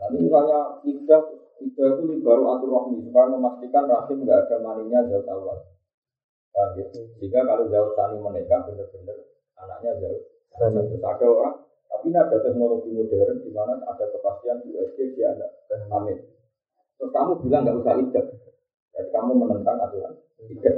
Nanti 0.00 0.16
misalnya 0.16 0.80
ibadah 0.86 1.22
ibadah 1.60 2.00
itu 2.00 2.14
baru 2.24 2.44
atur 2.56 2.68
rohmi 2.72 3.04
supaya 3.04 3.28
memastikan 3.34 3.84
rahim 3.90 4.24
enggak 4.24 4.46
ada 4.48 4.56
maninya 4.62 5.04
jauh 5.10 5.26
awal. 5.28 5.58
Paham 6.50 6.78
ya? 6.78 6.86
Jika 7.20 7.40
kalau 7.44 7.68
jauh 7.68 7.92
tani 7.94 8.16
menikah 8.18 8.64
benar-benar 8.64 9.18
anaknya 9.58 9.90
jauh. 10.00 10.22
Terus 10.50 10.98
ada 10.98 11.26
orang, 11.30 11.56
tapi 11.86 12.10
ini 12.10 12.18
ada 12.18 12.36
teknologi 12.42 12.90
modern 12.90 13.38
di 13.38 13.50
mana 13.54 13.78
ada 13.86 14.04
kepastian 14.10 14.66
di 14.66 14.74
USG 14.74 15.14
dia 15.14 15.30
ada 15.30 15.46
amin. 15.94 16.18
Terus 16.98 17.10
kamu 17.14 17.32
bilang 17.46 17.62
nggak 17.64 17.78
usah 17.80 17.94
ijab, 18.02 18.26
jadi 18.92 19.08
kamu 19.14 19.32
menentang 19.38 19.78
aturan 19.78 20.14
ijab. 20.50 20.74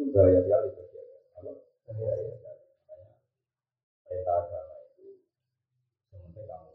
Itu 0.00 0.08
bahaya 0.10 0.40
sekali. 0.40 0.83
Bahaya 1.94 2.28
sekali. 2.34 2.62
Perintah 4.04 4.36
agama 4.42 4.74
itu 4.90 5.06
sementing 6.10 6.46
kamu. 6.50 6.70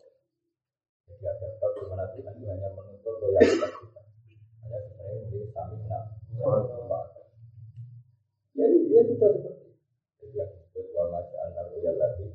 Jadi 1.07 1.23
ada 1.27 1.47
bab 1.59 1.71
di 1.75 1.83
mana 1.91 2.05
Tuhan 2.15 2.33
itu 2.39 2.45
hanya 2.47 2.69
menuntut 2.71 3.15
loyalitas 3.19 3.71
kita. 3.83 4.01
Hanya 4.63 4.77
sebenarnya 4.87 5.19
menjadi 5.27 5.47
stamina. 5.51 5.99
Ya, 8.59 9.01
sudah 9.05 9.29
seperti 9.35 9.65
itu. 9.71 9.85
Jadi 10.19 10.35
yang 10.39 10.49
disebut 10.51 10.85
wa 10.95 11.03
maja'an 11.11 11.49
naruyal 11.55 11.95
lati 11.95 12.25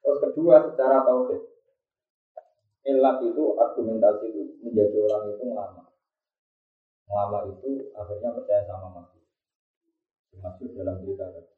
Terus 0.00 0.18
kedua 0.24 0.56
secara 0.66 1.06
tauhid 1.06 1.42
Ilat 2.80 3.20
itu 3.22 3.44
argumentasi 3.60 4.26
itu 4.32 4.42
menjadi 4.64 4.96
orang 5.04 5.24
itu 5.36 5.44
lama 5.52 5.89
Lama 7.10 7.38
itu 7.50 7.90
akhirnya 7.92 8.30
percaya 8.38 8.62
sama 8.70 8.88
masjid 9.02 9.22
Masjid 10.38 10.68
dalam 10.78 11.02
cerita 11.02 11.26
tadi 11.34 11.52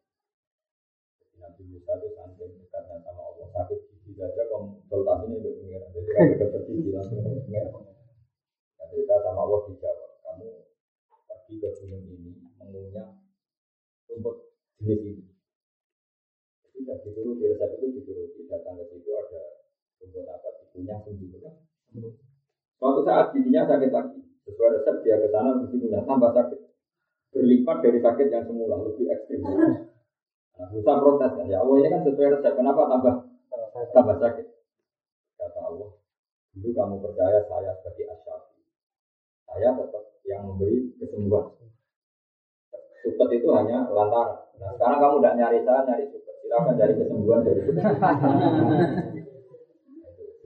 Nabi 1.36 1.62
Musa 1.68 1.92
itu 2.00 2.08
saking 2.16 2.50
dekatnya 2.56 2.96
sama 3.04 3.20
Allah 3.20 3.46
Sakit 3.52 3.78
gigi 3.92 4.16
saja 4.16 4.48
konsultasinya 4.48 5.36
ini 5.36 5.50
pengiran 5.60 5.90
Jadi 5.92 6.10
kalau 6.16 6.34
dokter 6.40 6.60
gigi 6.64 6.90
langsung 6.94 7.20
pengiran 7.20 7.92
cerita 8.92 9.14
sama 9.24 9.40
Allah 9.48 9.60
dijawab 9.64 10.10
kamu 10.20 10.48
pergi 11.24 11.54
ke 11.56 11.68
gunung 11.80 12.04
ini 12.12 12.32
mengunyah 12.60 13.08
rumput 14.12 14.36
jenis 14.76 15.00
ini. 15.00 15.24
Tidak 16.76 16.96
disuruh 17.08 17.40
di 17.40 17.44
resep 17.48 17.80
itu 17.80 17.86
dituruti 17.96 18.40
datang 18.52 18.76
ke 18.80 18.84
situ 18.92 19.10
ada 19.16 19.42
rumput 20.04 20.28
apa 20.28 20.48
dikunyah 20.60 20.98
sendiri 21.08 21.40
kan. 21.40 21.54
Suatu 22.76 23.00
saat 23.08 23.32
giginya 23.32 23.64
sakit 23.64 23.90
lagi. 23.92 24.20
Sesuai 24.42 24.70
resep 24.74 24.96
dia 25.06 25.16
ke 25.22 25.28
sana 25.30 25.58
gizi 25.62 25.76
punya 25.78 26.02
tambah 26.02 26.30
sakit. 26.34 26.60
Berlipat 27.32 27.76
dari 27.80 27.98
sakit 28.02 28.26
yang 28.28 28.44
semula 28.44 28.76
lebih 28.82 29.06
ekstrim. 29.08 29.40
Nah, 29.42 30.68
bisa 30.68 30.92
protes 31.00 31.32
kan 31.32 31.48
ya 31.48 31.64
Allah 31.64 31.74
ini 31.80 31.88
kan 31.88 32.02
sesuai 32.04 32.28
resep 32.38 32.52
kenapa 32.58 32.84
tambah 32.90 33.14
tambah 33.94 34.16
sakit? 34.20 34.46
Kata 35.40 35.60
Allah, 35.64 35.90
dulu 36.54 36.70
kamu 36.70 36.96
percaya 37.00 37.40
saya 37.48 37.70
sebagai 37.80 38.04
asyafi. 38.12 38.60
Saya 39.48 39.68
tetap 39.74 40.04
yang 40.28 40.42
memberi 40.46 40.92
kesembuhan. 41.00 41.50
Suket 43.02 43.28
itu 43.34 43.48
hanya 43.50 43.90
lantaran. 43.90 44.38
Nah, 44.62 44.70
sekarang 44.78 44.98
kamu 45.02 45.16
tidak 45.18 45.34
nyari 45.34 45.58
saya, 45.66 45.80
nyari 45.82 46.04
suket. 46.06 46.34
Silakan 46.46 46.78
cari 46.78 46.94
kesembuhan 46.94 47.40
dari 47.42 47.60
suket. 47.66 47.82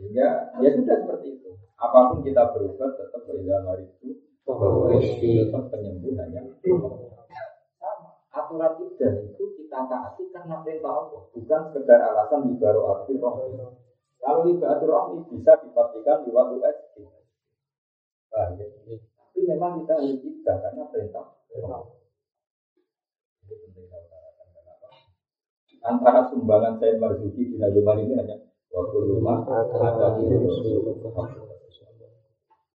Sehingga 0.00 0.28
ya 0.64 0.70
sudah 0.72 0.96
seperti 1.04 1.26
itu. 1.35 1.35
Apa 1.76 1.98
pun 2.08 2.24
kita 2.24 2.56
berubah 2.56 2.88
tetap 2.96 3.20
berilmu 3.28 3.76
itu 3.84 4.08
bahwa 4.48 4.96
tetap 4.96 5.62
penyembuhannya 5.68 6.40
sama. 6.56 6.88
Aturan 8.36 8.72
idah 8.84 9.12
itu 9.24 9.44
kita 9.56 9.88
taati 9.88 10.28
karena 10.28 10.60
perintah 10.60 10.92
Allah, 10.92 11.24
bukan 11.32 11.62
sekedar 11.72 12.00
alasan 12.04 12.52
baru 12.60 12.80
atur 12.92 13.16
roh. 13.16 13.34
Kalau 14.20 14.44
atur 14.44 14.88
roh 14.92 15.04
ini 15.16 15.24
bisa 15.32 15.56
dipastikan 15.60 16.24
di 16.24 16.30
waktu 16.36 16.60
SD. 16.60 16.96
Nah, 18.36 18.52
ya. 18.60 18.66
Tapi 18.96 19.40
memang 19.48 19.80
kita 19.80 19.96
harus 19.96 20.20
tidak 20.20 20.56
karena 20.64 20.84
perintah. 20.92 21.26
Antara 25.86 26.28
sumbangan 26.28 26.76
saya 26.82 26.98
Marzuki 26.98 27.46
di 27.46 27.56
Najuman 27.56 28.04
ini 28.04 28.18
hanya 28.18 28.36
waktu 28.74 28.98
rumah 29.06 29.46
ada 29.48 30.18
di 30.18 30.24